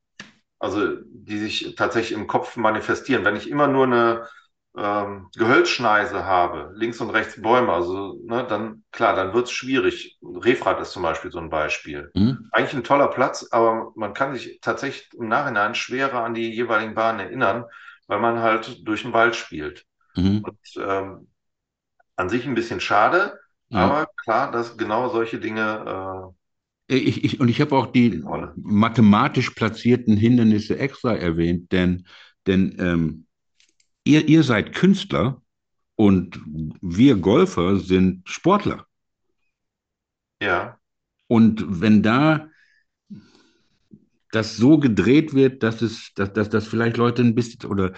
[0.58, 3.24] also die sich tatsächlich im Kopf manifestieren.
[3.24, 4.28] Wenn ich immer nur eine,
[4.76, 10.18] ähm, Gehölzschneise habe, links und rechts Bäume, also ne, dann klar, dann wird es schwierig.
[10.22, 12.10] Refrat ist zum Beispiel so ein Beispiel.
[12.14, 12.48] Mhm.
[12.52, 16.94] Eigentlich ein toller Platz, aber man kann sich tatsächlich im Nachhinein schwerer an die jeweiligen
[16.94, 17.64] Bahnen erinnern,
[18.06, 19.84] weil man halt durch den Wald spielt.
[20.14, 20.44] Mhm.
[20.44, 21.28] Und ähm,
[22.16, 23.38] an sich ein bisschen schade,
[23.70, 23.78] ja.
[23.78, 26.32] aber klar, dass genau solche Dinge.
[26.88, 28.22] Äh, ich, ich, und ich habe auch die
[28.56, 32.06] mathematisch platzierten Hindernisse extra erwähnt, denn,
[32.46, 33.26] denn ähm,
[34.10, 35.40] ihr, ihr seid Künstler
[35.94, 36.40] und
[36.80, 38.86] wir Golfer sind Sportler.
[40.42, 40.78] Ja.
[41.28, 42.48] Und wenn da
[44.32, 47.92] das so gedreht wird, dass es, dass, dass, dass vielleicht Leute ein bisschen oder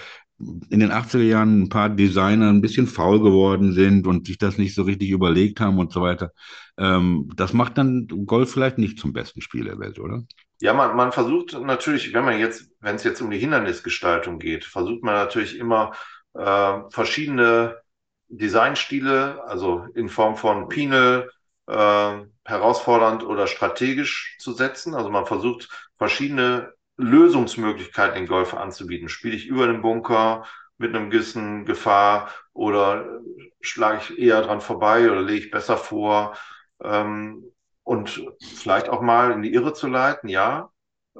[0.70, 4.58] in den 80er Jahren ein paar Designer ein bisschen faul geworden sind und sich das
[4.58, 6.32] nicht so richtig überlegt haben und so weiter.
[6.76, 10.24] Ähm, das macht dann Golf vielleicht nicht zum besten Spiel der Welt, oder?
[10.62, 14.64] Ja, man, man versucht natürlich, wenn man jetzt, wenn es jetzt um die Hindernisgestaltung geht,
[14.64, 15.92] versucht man natürlich immer
[16.34, 17.80] äh, verschiedene
[18.28, 21.28] Designstile, also in Form von Pinel,
[21.66, 22.12] äh,
[22.44, 24.94] herausfordernd oder strategisch zu setzen.
[24.94, 29.08] Also man versucht verschiedene Lösungsmöglichkeiten in Golf anzubieten.
[29.08, 30.46] Spiele ich über den Bunker
[30.78, 33.20] mit einem gewissen Gefahr oder
[33.60, 36.36] schlage ich eher dran vorbei oder lege ich besser vor?
[36.82, 37.51] Ähm,
[37.84, 40.70] und vielleicht auch mal in die Irre zu leiten, ja.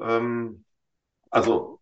[0.00, 0.64] Ähm,
[1.30, 1.80] also,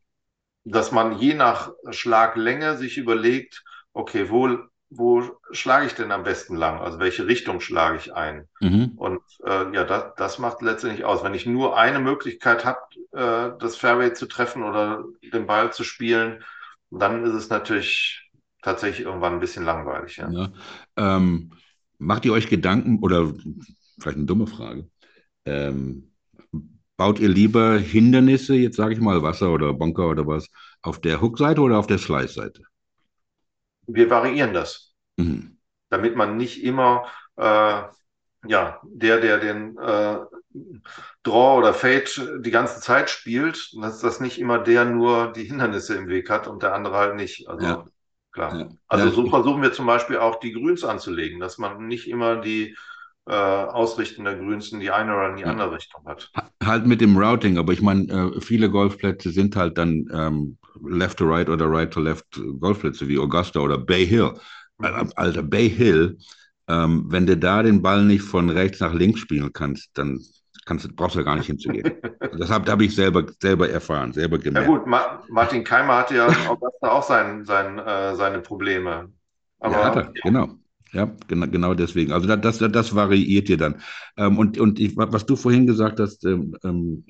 [0.65, 4.59] dass man je nach Schlaglänge sich überlegt, okay, wo,
[4.91, 5.23] wo
[5.53, 6.81] schlage ich denn am besten lang?
[6.81, 8.49] Also welche Richtung schlage ich ein?
[8.61, 8.93] Mhm.
[8.97, 11.23] Und äh, ja, das, das macht letztendlich aus.
[11.23, 12.81] Wenn ich nur eine Möglichkeit habe,
[13.13, 16.45] äh, das Fairway zu treffen oder den Ball zu spielen,
[16.91, 18.31] dann ist es natürlich
[18.63, 20.17] tatsächlich irgendwann ein bisschen langweilig.
[20.17, 20.31] Ja.
[20.31, 20.49] ja
[20.97, 21.53] ähm,
[21.99, 23.33] macht ihr euch Gedanken oder
[24.01, 24.89] vielleicht eine dumme Frage.
[25.45, 26.13] Ähm,
[26.97, 30.49] baut ihr lieber Hindernisse, jetzt sage ich mal Wasser oder Bunker oder was,
[30.83, 32.63] auf der Hook-Seite oder auf der Slice-Seite?
[33.87, 35.59] Wir variieren das, mhm.
[35.89, 37.83] damit man nicht immer, äh,
[38.47, 40.19] ja, der, der den äh,
[41.23, 45.95] Draw oder Fade die ganze Zeit spielt, dass das nicht immer der nur die Hindernisse
[45.97, 47.49] im Weg hat und der andere halt nicht.
[47.49, 47.85] Also ja.
[48.33, 48.59] klar.
[48.59, 48.69] Ja.
[48.89, 52.77] Also so versuchen wir zum Beispiel auch die Grüns anzulegen, dass man nicht immer die
[53.31, 56.33] äh, Ausrichten der Grüns in die eine oder in die andere Richtung hat.
[56.65, 61.19] Halt mit dem Routing, aber ich meine, äh, viele Golfplätze sind halt dann ähm, Left
[61.19, 62.27] to Right oder Right to Left
[62.59, 64.33] Golfplätze wie Augusta oder Bay Hill.
[64.79, 64.85] Mhm.
[64.85, 66.19] Äh, Alter, Bay Hill,
[66.67, 70.19] ähm, wenn du da den Ball nicht von rechts nach links spielen kannst, dann
[70.65, 72.01] kannst, brauchst du ja gar nicht hinzugehen.
[72.37, 74.69] das habe hab ich selber, selber erfahren, selber gemerkt.
[74.69, 79.13] Ja gut, Ma Martin Keimer hatte ja in Augusta auch sein, sein, äh, seine Probleme.
[79.61, 80.49] Aber, ja, hat er, genau.
[80.93, 82.13] Ja, genau, genau deswegen.
[82.13, 83.77] Also das, das, das variiert dir dann.
[84.17, 87.05] Ähm, und und ich, was du vorhin gesagt hast, ähm, ähm,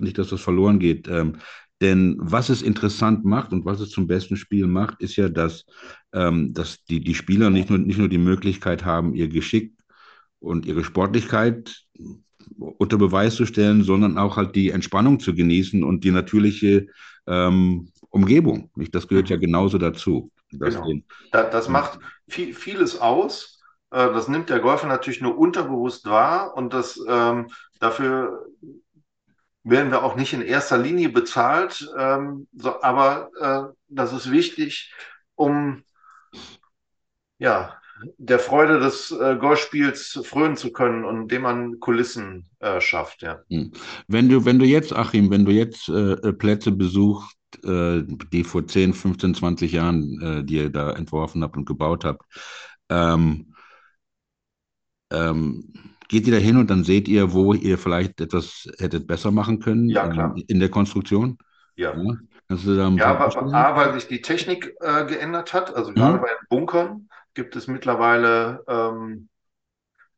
[0.00, 1.36] nicht, dass das verloren geht, ähm,
[1.80, 5.64] denn was es interessant macht und was es zum besten Spiel macht, ist ja, dass,
[6.12, 9.72] ähm, dass die, die Spieler nicht nur, nicht nur die Möglichkeit haben, ihr Geschick
[10.38, 11.84] und ihre Sportlichkeit
[12.58, 16.86] unter Beweis zu stellen, sondern auch halt die Entspannung zu genießen und die natürliche
[17.26, 18.70] ähm, Umgebung.
[18.76, 18.94] Nicht?
[18.94, 20.30] Das gehört ja genauso dazu.
[20.52, 21.00] Das, genau.
[21.32, 21.98] das, das macht
[22.28, 23.58] viel, vieles aus.
[23.90, 27.48] Äh, das nimmt der Golfer natürlich nur unterbewusst wahr und das ähm,
[27.80, 28.46] dafür
[29.64, 34.92] werden wir auch nicht in erster Linie bezahlt, ähm, so, aber äh, das ist wichtig,
[35.34, 35.82] um
[37.38, 37.78] ja
[38.18, 43.22] der Freude des äh, Golfspiels frönen zu können und indem man Kulissen äh, schafft.
[43.22, 43.40] Ja.
[43.48, 43.70] Hm.
[44.08, 48.66] Wenn du wenn du jetzt Achim, wenn du jetzt äh, Plätze besuchst äh, die vor
[48.66, 52.22] 10, 15, 20 Jahren, äh, die ihr da entworfen habt und gebaut habt.
[52.88, 53.54] Ähm,
[55.12, 55.72] ähm,
[56.08, 59.60] geht ihr da hin und dann seht ihr, wo ihr vielleicht etwas hättet besser machen
[59.60, 60.34] können ja, klar.
[60.46, 61.38] In, der Konstruktion?
[61.76, 61.96] Ja.
[61.96, 62.16] ja?
[62.96, 65.74] Ja, aber, A, weil sich die Technik äh, geändert hat.
[65.74, 66.20] Also gerade mhm.
[66.20, 69.30] bei Bunkern gibt es mittlerweile ähm,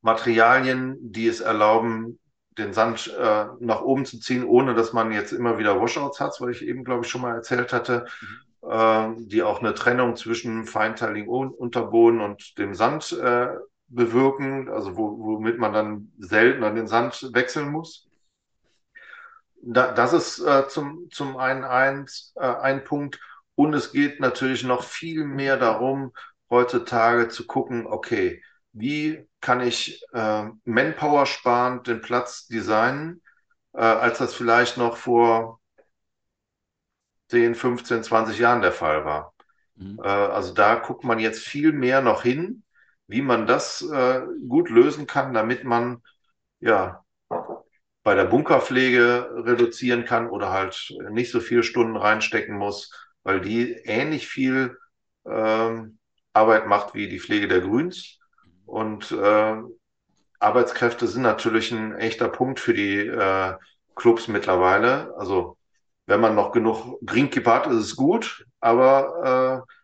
[0.01, 2.19] Materialien, die es erlauben,
[2.59, 6.37] den Sand äh, nach oben zu ziehen, ohne dass man jetzt immer wieder Washouts hat,
[6.41, 8.07] was ich eben, glaube ich, schon mal erzählt hatte,
[8.63, 8.71] mhm.
[8.71, 13.49] äh, die auch eine Trennung zwischen feinteiligen Unterboden und dem Sand äh,
[13.89, 18.09] bewirken, also wo, womit man dann seltener den Sand wechseln muss.
[19.63, 23.21] Da, das ist äh, zum, zum einen eins, äh, ein Punkt.
[23.55, 26.13] Und es geht natürlich noch viel mehr darum,
[26.51, 28.43] heutzutage zu gucken, okay,
[28.75, 33.23] wie kann ich äh, Manpower sparend den Platz designen,
[33.73, 35.61] äh, als das vielleicht noch vor
[37.29, 39.33] 10, 15, 20 Jahren der Fall war.
[39.77, 40.01] Mhm.
[40.03, 42.65] Äh, also da guckt man jetzt viel mehr noch hin,
[43.07, 46.03] wie man das äh, gut lösen kann, damit man
[46.61, 47.05] ja
[48.03, 53.73] bei der Bunkerpflege reduzieren kann oder halt nicht so viele Stunden reinstecken muss, weil die
[53.85, 54.77] ähnlich viel
[55.27, 55.99] ähm,
[56.35, 58.19] Arbeit macht wie die Pflege der Grüns.
[58.67, 59.57] Und äh,
[60.39, 63.55] Arbeitskräfte sind natürlich ein echter Punkt für die äh,
[63.95, 65.15] Clubs mittlerweile.
[65.17, 65.57] Also
[66.07, 69.75] wenn man noch genug Greenkeeper hat, ist es gut, aber äh,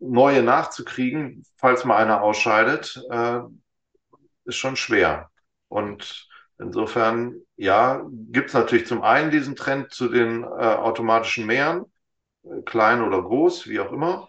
[0.00, 3.40] neue nachzukriegen, falls mal einer ausscheidet, äh,
[4.44, 5.30] ist schon schwer.
[5.68, 6.28] Und
[6.58, 11.84] insofern, ja, gibt es natürlich zum einen diesen Trend zu den äh, automatischen Mähern,
[12.44, 14.28] äh, klein oder groß, wie auch immer.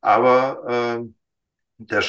[0.00, 1.04] Aber äh,
[1.78, 2.02] der,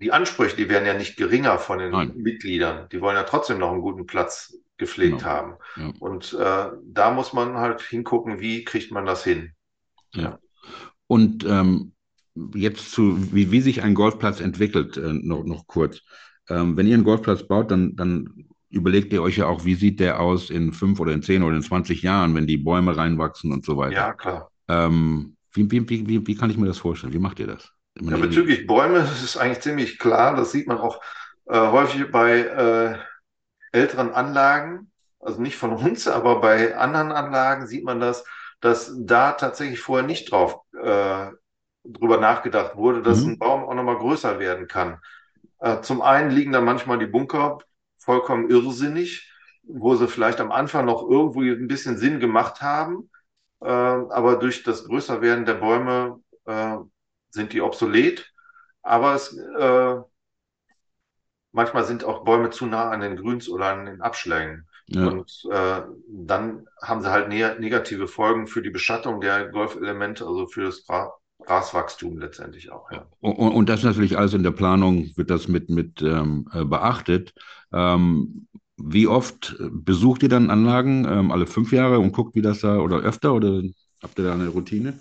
[0.00, 2.12] die Ansprüche, die werden ja nicht geringer von den Nein.
[2.16, 2.88] Mitgliedern.
[2.90, 5.30] Die wollen ja trotzdem noch einen guten Platz gepflegt genau.
[5.30, 5.54] haben.
[5.76, 5.92] Ja.
[6.00, 9.52] Und äh, da muss man halt hingucken, wie kriegt man das hin.
[10.14, 10.38] Ja.
[11.06, 11.92] Und ähm,
[12.54, 16.02] jetzt zu, wie, wie sich ein Golfplatz entwickelt, äh, noch, noch kurz.
[16.48, 20.00] Ähm, wenn ihr einen Golfplatz baut, dann, dann überlegt ihr euch ja auch, wie sieht
[20.00, 23.52] der aus in fünf oder in zehn oder in 20 Jahren, wenn die Bäume reinwachsen
[23.52, 23.94] und so weiter.
[23.94, 24.50] Ja, klar.
[24.68, 27.12] Ähm, wie, wie, wie, wie kann ich mir das vorstellen?
[27.12, 27.72] Wie macht ihr das?
[28.00, 30.36] Ja, bezüglich Bäume das ist eigentlich ziemlich klar.
[30.36, 31.00] Das sieht man auch
[31.46, 32.98] äh, häufig bei äh,
[33.72, 38.24] älteren Anlagen, also nicht von uns, aber bei anderen Anlagen sieht man das,
[38.60, 41.26] dass da tatsächlich vorher nicht drauf äh,
[41.84, 43.32] drüber nachgedacht wurde, dass mhm.
[43.32, 44.98] ein Baum auch nochmal größer werden kann.
[45.60, 47.58] Äh, zum einen liegen da manchmal die Bunker
[47.98, 49.32] vollkommen irrsinnig,
[49.62, 53.10] wo sie vielleicht am Anfang noch irgendwo ein bisschen Sinn gemacht haben,
[53.60, 56.76] äh, aber durch das Größerwerden der Bäume äh,
[57.30, 58.32] sind die obsolet.
[58.82, 59.96] Aber es, äh,
[61.52, 64.66] manchmal sind auch Bäume zu nah an den Grüns oder an den Abschlägen.
[64.88, 65.08] Ja.
[65.08, 70.46] Und äh, dann haben sie halt ne negative Folgen für die Beschattung der Golfelemente, also
[70.46, 71.12] für das Gra
[71.44, 72.90] Graswachstum letztendlich auch.
[72.90, 73.06] Ja.
[73.20, 77.34] Und, und, das natürlich alles in der Planung wird das mit, mit ähm, äh, beachtet.
[77.72, 78.48] Ähm,
[78.78, 81.04] wie oft besucht ihr dann Anlagen?
[81.04, 83.62] Ähm, alle fünf Jahre und guckt, wie das da oder öfter oder
[84.02, 84.98] habt ihr da eine Routine?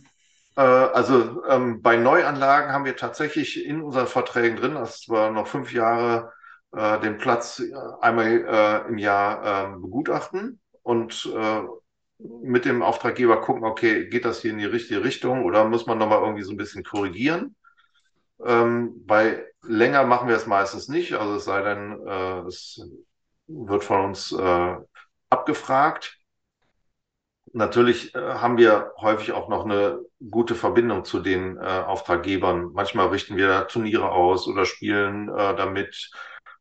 [0.56, 5.48] Äh, also ähm, bei Neuanlagen haben wir tatsächlich in unseren Verträgen drin, das war noch
[5.48, 6.32] fünf Jahre,
[6.72, 11.62] äh, den Platz äh, einmal äh, im Jahr äh, begutachten und äh,
[12.18, 15.98] mit dem Auftraggeber gucken, okay, geht das hier in die richtige Richtung oder muss man
[15.98, 17.56] nochmal irgendwie so ein bisschen korrigieren?
[18.44, 22.08] Ähm, bei länger machen wir es meistens nicht, also es sei denn,
[22.48, 22.80] es
[23.48, 24.34] wird von uns
[25.30, 26.18] abgefragt.
[27.56, 32.72] Natürlich äh, haben wir häufig auch noch eine gute Verbindung zu den äh, Auftraggebern.
[32.74, 36.12] Manchmal richten wir Turniere aus oder spielen äh, damit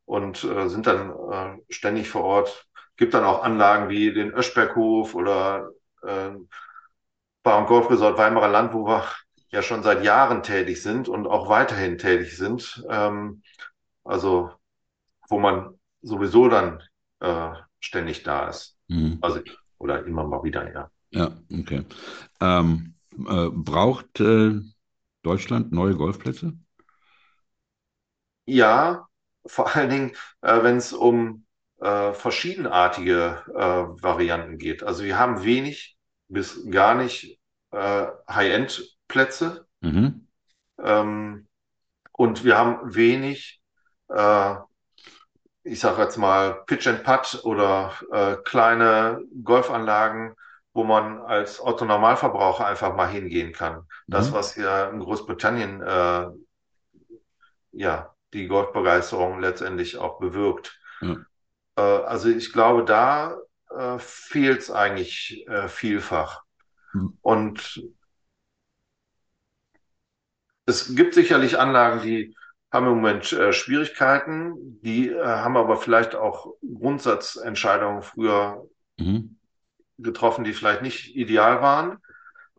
[0.05, 2.65] und äh, sind dann äh, ständig vor Ort.
[2.95, 5.69] Gibt dann auch Anlagen wie den Öschberghof oder
[6.01, 6.29] äh,
[7.43, 9.03] Bar- und Golfresort Weimarer Land, wo wir
[9.49, 12.85] ja schon seit Jahren tätig sind und auch weiterhin tätig sind.
[12.89, 13.43] Ähm,
[14.05, 14.49] also
[15.27, 16.81] wo man sowieso dann
[17.19, 18.77] äh, ständig da ist.
[18.87, 19.17] Mhm.
[19.21, 19.41] Also
[19.77, 20.89] oder immer mal wieder, ja.
[21.11, 21.83] Ja, okay.
[22.41, 22.95] Ähm,
[23.27, 24.59] äh, braucht äh,
[25.21, 26.53] Deutschland neue Golfplätze?
[28.45, 29.07] Ja,
[29.45, 30.11] vor allen Dingen,
[30.41, 31.45] äh, wenn es um
[31.79, 34.83] äh, verschiedenartige äh, Varianten geht.
[34.83, 35.97] Also wir haben wenig
[36.27, 37.39] bis gar nicht
[37.71, 39.67] äh, High-End-Plätze.
[39.81, 40.27] Mhm.
[40.79, 41.47] Ähm,
[42.13, 43.61] und wir haben wenig,
[45.65, 50.35] ich sage jetzt mal, Pitch and Putt oder äh, kleine Golfanlagen,
[50.73, 53.87] wo man als Otto Normalverbraucher einfach mal hingehen kann.
[54.07, 54.33] Das, mhm.
[54.33, 56.27] was hier in Großbritannien äh,
[57.71, 60.79] ja die Golfbegeisterung letztendlich auch bewirkt.
[61.01, 61.25] Mhm.
[61.75, 63.37] Äh, also ich glaube, da
[63.71, 66.43] äh, fehlt es eigentlich äh, vielfach.
[66.93, 67.17] Mhm.
[67.21, 67.83] Und
[70.67, 72.35] es gibt sicherlich Anlagen, die
[72.75, 78.67] haben im Moment äh, Schwierigkeiten, die äh, haben aber vielleicht auch Grundsatzentscheidungen früher
[78.97, 79.37] mhm.
[79.97, 81.97] getroffen, die vielleicht nicht ideal waren.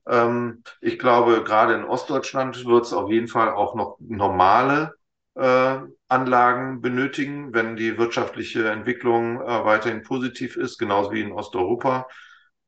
[0.09, 4.95] Ähm, ich glaube, gerade in Ostdeutschland wird es auf jeden Fall auch noch normale
[5.35, 12.09] äh, Anlagen benötigen, wenn die wirtschaftliche Entwicklung äh, weiterhin positiv ist, genauso wie in Osteuropa,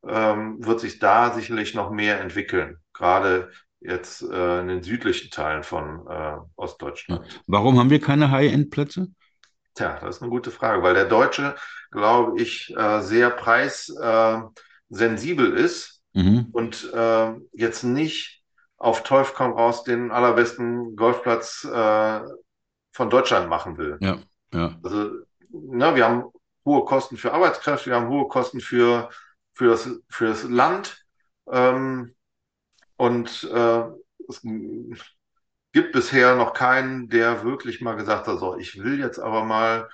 [0.07, 2.79] ähm, wird sich da sicherlich noch mehr entwickeln.
[2.93, 3.51] Gerade
[3.81, 7.43] jetzt äh, in den südlichen Teilen von äh, Ostdeutschland.
[7.47, 9.09] Warum haben wir keine High-End-Plätze?
[9.75, 11.55] Tja, das ist eine gute Frage, weil der Deutsche,
[11.91, 16.49] glaube ich, äh, sehr preissensibel ist mhm.
[16.53, 18.43] und äh, jetzt nicht
[18.77, 22.21] auf Teufel komm raus den allerbesten Golfplatz äh,
[22.93, 23.97] von Deutschland machen will.
[24.01, 24.19] Ja,
[24.53, 24.77] ja.
[24.83, 25.11] Also,
[25.51, 26.25] na, wir haben
[26.65, 29.09] hohe Kosten für Arbeitskräfte, wir haben hohe Kosten für,
[29.55, 31.05] für, das, für das Land.
[31.51, 32.15] Ähm,
[32.99, 33.85] und äh,
[34.29, 34.43] es
[35.73, 39.89] gibt bisher noch keinen, der wirklich mal gesagt hat, so, ich will jetzt aber mal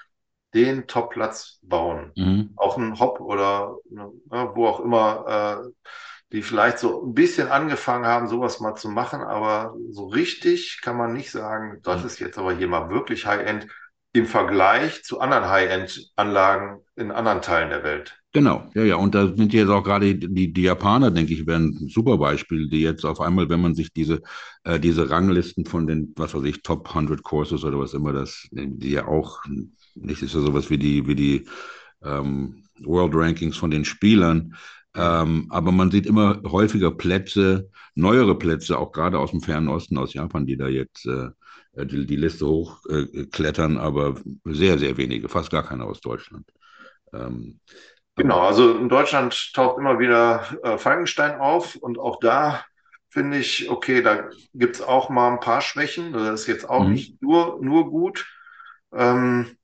[0.54, 2.12] den Top-Platz bauen.
[2.16, 2.52] Mhm.
[2.56, 4.10] Auch ein Hop oder ne,
[4.54, 5.92] wo auch immer äh,
[6.32, 10.96] die vielleicht so ein bisschen angefangen haben, sowas mal zu machen, aber so richtig kann
[10.96, 13.68] man nicht sagen, das ist jetzt aber hier mal wirklich High-End
[14.14, 18.16] im Vergleich zu anderen High-End-Anlagen in anderen Teilen der Welt.
[18.32, 18.96] Genau, ja, ja.
[18.96, 22.68] Und da sind jetzt auch gerade die, die Japaner, denke ich, wären ein super Beispiel,
[22.68, 24.22] die jetzt auf einmal, wenn man sich diese,
[24.62, 28.48] äh, diese Ranglisten von den, was weiß ich, Top 100 Courses oder was immer das,
[28.52, 29.42] die ja auch,
[29.96, 31.48] nicht ist ja sowas wie die, wie die
[32.04, 34.54] ähm, World Rankings von den Spielern,
[34.94, 39.98] ähm, aber man sieht immer häufiger Plätze, neuere Plätze, auch gerade aus dem Fernen Osten,
[39.98, 41.30] aus Japan, die da jetzt äh,
[41.76, 46.46] die, die, Liste hochklettern, äh, aber sehr, sehr wenige, fast gar keine aus Deutschland.
[47.12, 47.60] Ähm,
[48.16, 52.64] genau, also in Deutschland taucht immer wieder äh, Falkenstein auf und auch da
[53.08, 56.12] finde ich, okay, da gibt es auch mal ein paar Schwächen.
[56.12, 56.92] Das ist jetzt auch mhm.
[56.92, 58.26] nicht nur, nur gut.
[58.92, 59.56] Ähm,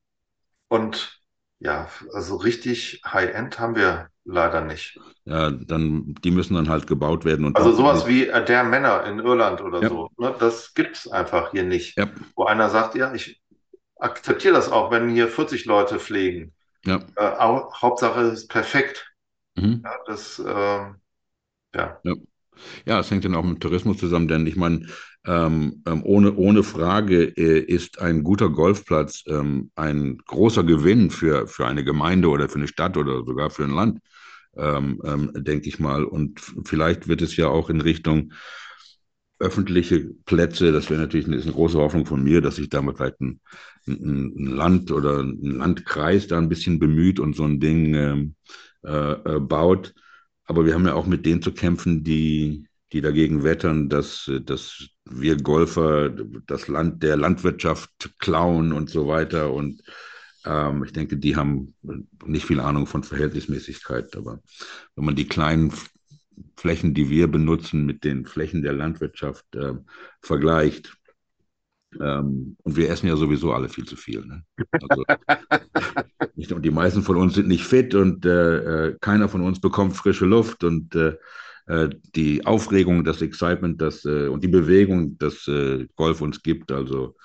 [0.69, 1.19] und
[1.59, 4.99] ja, also richtig High-End haben wir leider nicht.
[5.25, 7.45] Ja, dann, die müssen dann halt gebaut werden.
[7.45, 9.89] Und also sowas wie äh, der Männer in Irland oder ja.
[9.89, 11.97] so, ne, das gibt es einfach hier nicht.
[11.97, 12.09] Ja.
[12.35, 13.41] Wo einer sagt, ja, ich
[13.97, 16.53] akzeptiere das auch, wenn hier 40 Leute pflegen.
[16.85, 16.99] Ja.
[17.15, 19.11] Äh, auch, Hauptsache ist perfekt.
[19.55, 19.81] Mhm.
[19.83, 20.43] Ja, das, äh,
[21.75, 21.99] ja.
[22.03, 22.15] ja.
[22.85, 24.85] Ja, es hängt dann auch mit Tourismus zusammen, denn ich meine,
[25.25, 31.47] ähm, ähm, ohne, ohne Frage äh, ist ein guter Golfplatz ähm, ein großer Gewinn für,
[31.47, 33.99] für eine Gemeinde oder für eine Stadt oder sogar für ein Land,
[34.57, 36.05] ähm, ähm, denke ich mal.
[36.05, 38.33] Und vielleicht wird es ja auch in Richtung
[39.37, 43.19] öffentliche Plätze, das wäre natürlich eine, eine, große Hoffnung von mir, dass sich damit vielleicht
[43.21, 43.41] ein,
[43.87, 48.35] ein, ein, Land oder ein Landkreis da ein bisschen bemüht und so ein Ding ähm,
[48.83, 49.93] äh, äh, baut.
[50.45, 54.89] Aber wir haben ja auch mit denen zu kämpfen, die, die dagegen wettern, dass, dass
[55.13, 59.53] wir Golfer das Land der Landwirtschaft klauen und so weiter.
[59.53, 59.81] Und
[60.45, 61.73] ähm, ich denke, die haben
[62.25, 64.15] nicht viel Ahnung von Verhältnismäßigkeit.
[64.15, 64.39] Aber
[64.95, 65.73] wenn man die kleinen
[66.55, 69.73] Flächen, die wir benutzen, mit den Flächen der Landwirtschaft äh,
[70.21, 70.93] vergleicht,
[71.99, 74.25] ähm, und wir essen ja sowieso alle viel zu viel.
[74.25, 74.43] Ne?
[74.89, 75.03] Also,
[76.35, 79.59] nicht, und die meisten von uns sind nicht fit und äh, äh keiner von uns
[79.59, 81.17] bekommt frische Luft und äh, äh,
[82.15, 86.71] die Aufregung, das Excitement das, äh, und die Bewegung, das äh, Golf uns gibt.
[86.71, 87.15] Also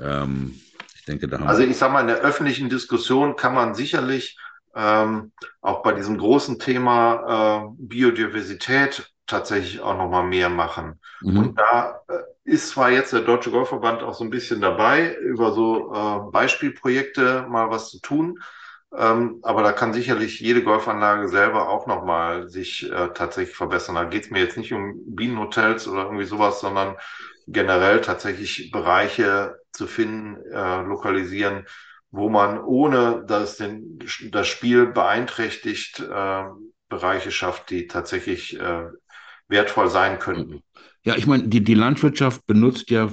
[0.00, 0.60] ähm,
[0.94, 4.38] ich denke, da haben Also ich sage mal, in der öffentlichen Diskussion kann man sicherlich
[4.74, 11.00] ähm, auch bei diesem großen Thema äh, Biodiversität tatsächlich auch noch mal mehr machen.
[11.20, 11.38] Mhm.
[11.38, 12.14] Und da äh,
[12.44, 17.46] ist zwar jetzt der Deutsche Golfverband auch so ein bisschen dabei, über so äh, Beispielprojekte
[17.48, 18.38] mal was zu tun,
[18.96, 23.94] ähm, aber da kann sicherlich jede Golfanlage selber auch nochmal sich äh, tatsächlich verbessern.
[23.94, 26.96] Da geht es mir jetzt nicht um Bienenhotels oder irgendwie sowas, sondern
[27.46, 31.66] generell tatsächlich Bereiche zu finden, äh, lokalisieren,
[32.10, 33.98] wo man ohne dass den,
[34.30, 36.44] das Spiel beeinträchtigt, äh,
[36.88, 38.84] Bereiche schafft, die tatsächlich äh,
[39.48, 40.62] wertvoll sein könnten.
[41.04, 43.10] Ja, ich meine, die, die Landwirtschaft benutzt ja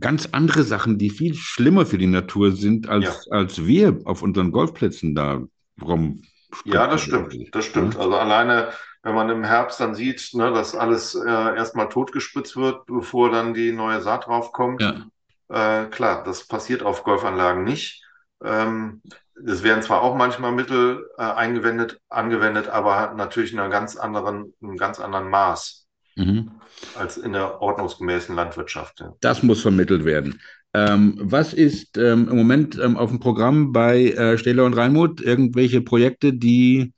[0.00, 3.36] ganz andere Sachen, die viel schlimmer für die Natur sind, als, ja.
[3.36, 5.42] als wir auf unseren Golfplätzen da
[5.80, 6.22] rum.
[6.64, 7.34] Ja, das stimmt.
[7.52, 7.96] Das stimmt.
[7.96, 8.70] Also alleine,
[9.02, 13.54] wenn man im Herbst dann sieht, ne, dass alles äh, erstmal totgespritzt wird, bevor dann
[13.54, 14.82] die neue Saat draufkommt.
[14.82, 15.04] Ja.
[15.48, 18.02] Äh, klar, das passiert auf Golfanlagen nicht.
[18.42, 19.02] Ähm,
[19.46, 24.54] es werden zwar auch manchmal Mittel äh, eingewendet, angewendet, aber natürlich in einer ganz anderen,
[24.60, 25.87] einem ganz anderen Maß.
[26.18, 26.50] Mhm.
[26.96, 29.00] Als in der ordnungsgemäßen Landwirtschaft.
[29.00, 29.14] Ja.
[29.20, 30.40] Das muss vermittelt werden.
[30.74, 35.20] Ähm, was ist ähm, im Moment ähm, auf dem Programm bei äh, Stähler und Reinmuth?
[35.20, 36.92] Irgendwelche Projekte, die,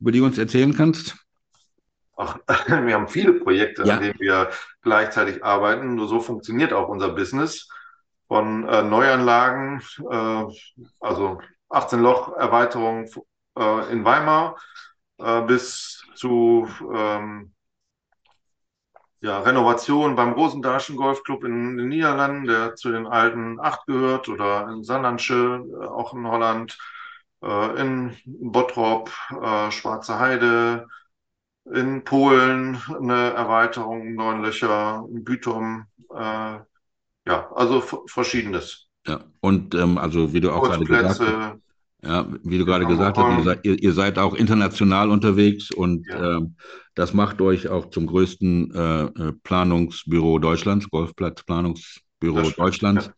[0.00, 1.16] über die du uns erzählen kannst?
[2.16, 3.94] Ach, wir haben viele Projekte, ja.
[3.94, 4.50] an denen wir
[4.82, 5.94] gleichzeitig arbeiten.
[5.94, 7.68] Nur so funktioniert auch unser Business.
[8.28, 10.44] Von äh, Neuanlagen, äh,
[11.00, 13.08] also 18 Loch Erweiterung
[13.58, 14.56] äh, in Weimar,
[15.18, 17.52] äh, bis zu ähm,
[19.22, 24.68] ja, Renovation beim Rosendarschen Golfclub in den Niederlanden, der zu den alten acht gehört, oder
[24.68, 26.76] in Sandansche, äh, auch in Holland,
[27.42, 29.10] äh, in Bottrop,
[29.40, 30.88] äh, Schwarze Heide,
[31.72, 36.58] in Polen eine Erweiterung, neun Löcher, in Bütum, äh,
[37.24, 38.88] ja, also verschiedenes.
[39.06, 41.20] Ja, und ähm, also wie du auch gerade gesagt hast,
[42.04, 46.38] ja, wie du gerade gesagt hast, ihr seid, ihr, seid, auch international unterwegs und ja.
[46.38, 46.56] ähm,
[46.94, 53.10] das macht euch auch zum größten äh, äh Planungsbüro Deutschlands, Golfplatzplanungsbüro Deutschlands.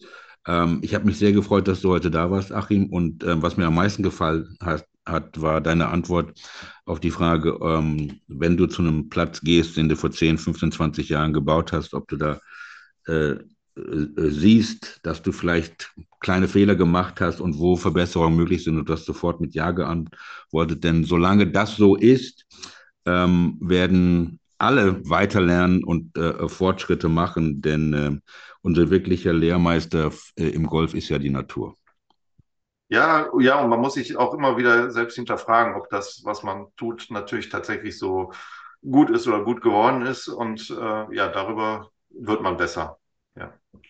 [0.46, 0.64] Ja.
[0.64, 2.92] Ähm, ich habe mich sehr gefreut, dass du heute da warst, Achim.
[2.92, 6.38] Und äh, was mir am meisten gefallen hat, hat war deine Antwort
[6.84, 10.72] auf die Frage, ähm, wenn du zu einem Platz gehst, den du vor 10, 15,
[10.72, 12.40] 20 Jahren gebaut hast, ob du da
[13.06, 13.36] äh,
[13.76, 15.92] äh, siehst, dass du vielleicht
[16.24, 20.82] kleine Fehler gemacht hast und wo Verbesserungen möglich sind und das sofort mit Ja geantwortet.
[20.82, 22.46] Denn solange das so ist,
[23.04, 28.18] ähm, werden alle weiterlernen und äh, Fortschritte machen, denn äh,
[28.62, 31.74] unser wirklicher Lehrmeister äh, im Golf ist ja die Natur.
[32.88, 36.68] Ja, ja, und man muss sich auch immer wieder selbst hinterfragen, ob das, was man
[36.78, 38.32] tut, natürlich tatsächlich so
[38.80, 40.28] gut ist oder gut geworden ist.
[40.28, 42.98] Und äh, ja, darüber wird man besser.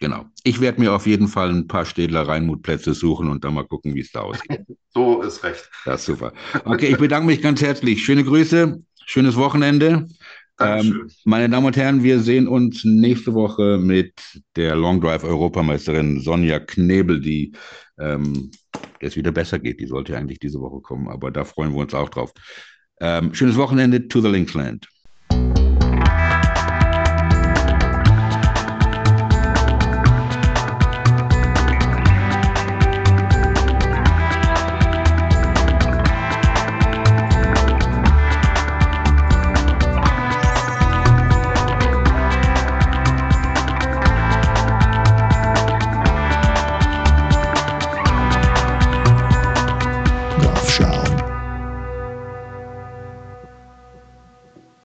[0.01, 0.27] Genau.
[0.43, 3.95] Ich werde mir auf jeden Fall ein paar Städler Reinmutplätze suchen und dann mal gucken,
[3.95, 4.61] wie es da aussieht.
[4.95, 5.71] so ist recht.
[5.85, 6.33] Das ist super.
[6.65, 8.05] Okay, ich bedanke mich ganz herzlich.
[8.05, 10.07] Schöne Grüße, schönes Wochenende.
[10.61, 14.15] Ähm, meine Damen und Herren, wir sehen uns nächste Woche mit
[14.57, 17.53] der Long Drive Europameisterin Sonja Knebel, die
[17.99, 18.51] ähm,
[19.01, 19.81] es wieder besser geht.
[19.81, 22.33] Die sollte eigentlich diese Woche kommen, aber da freuen wir uns auch drauf.
[23.01, 24.87] Ähm, schönes Wochenende to the Linksland.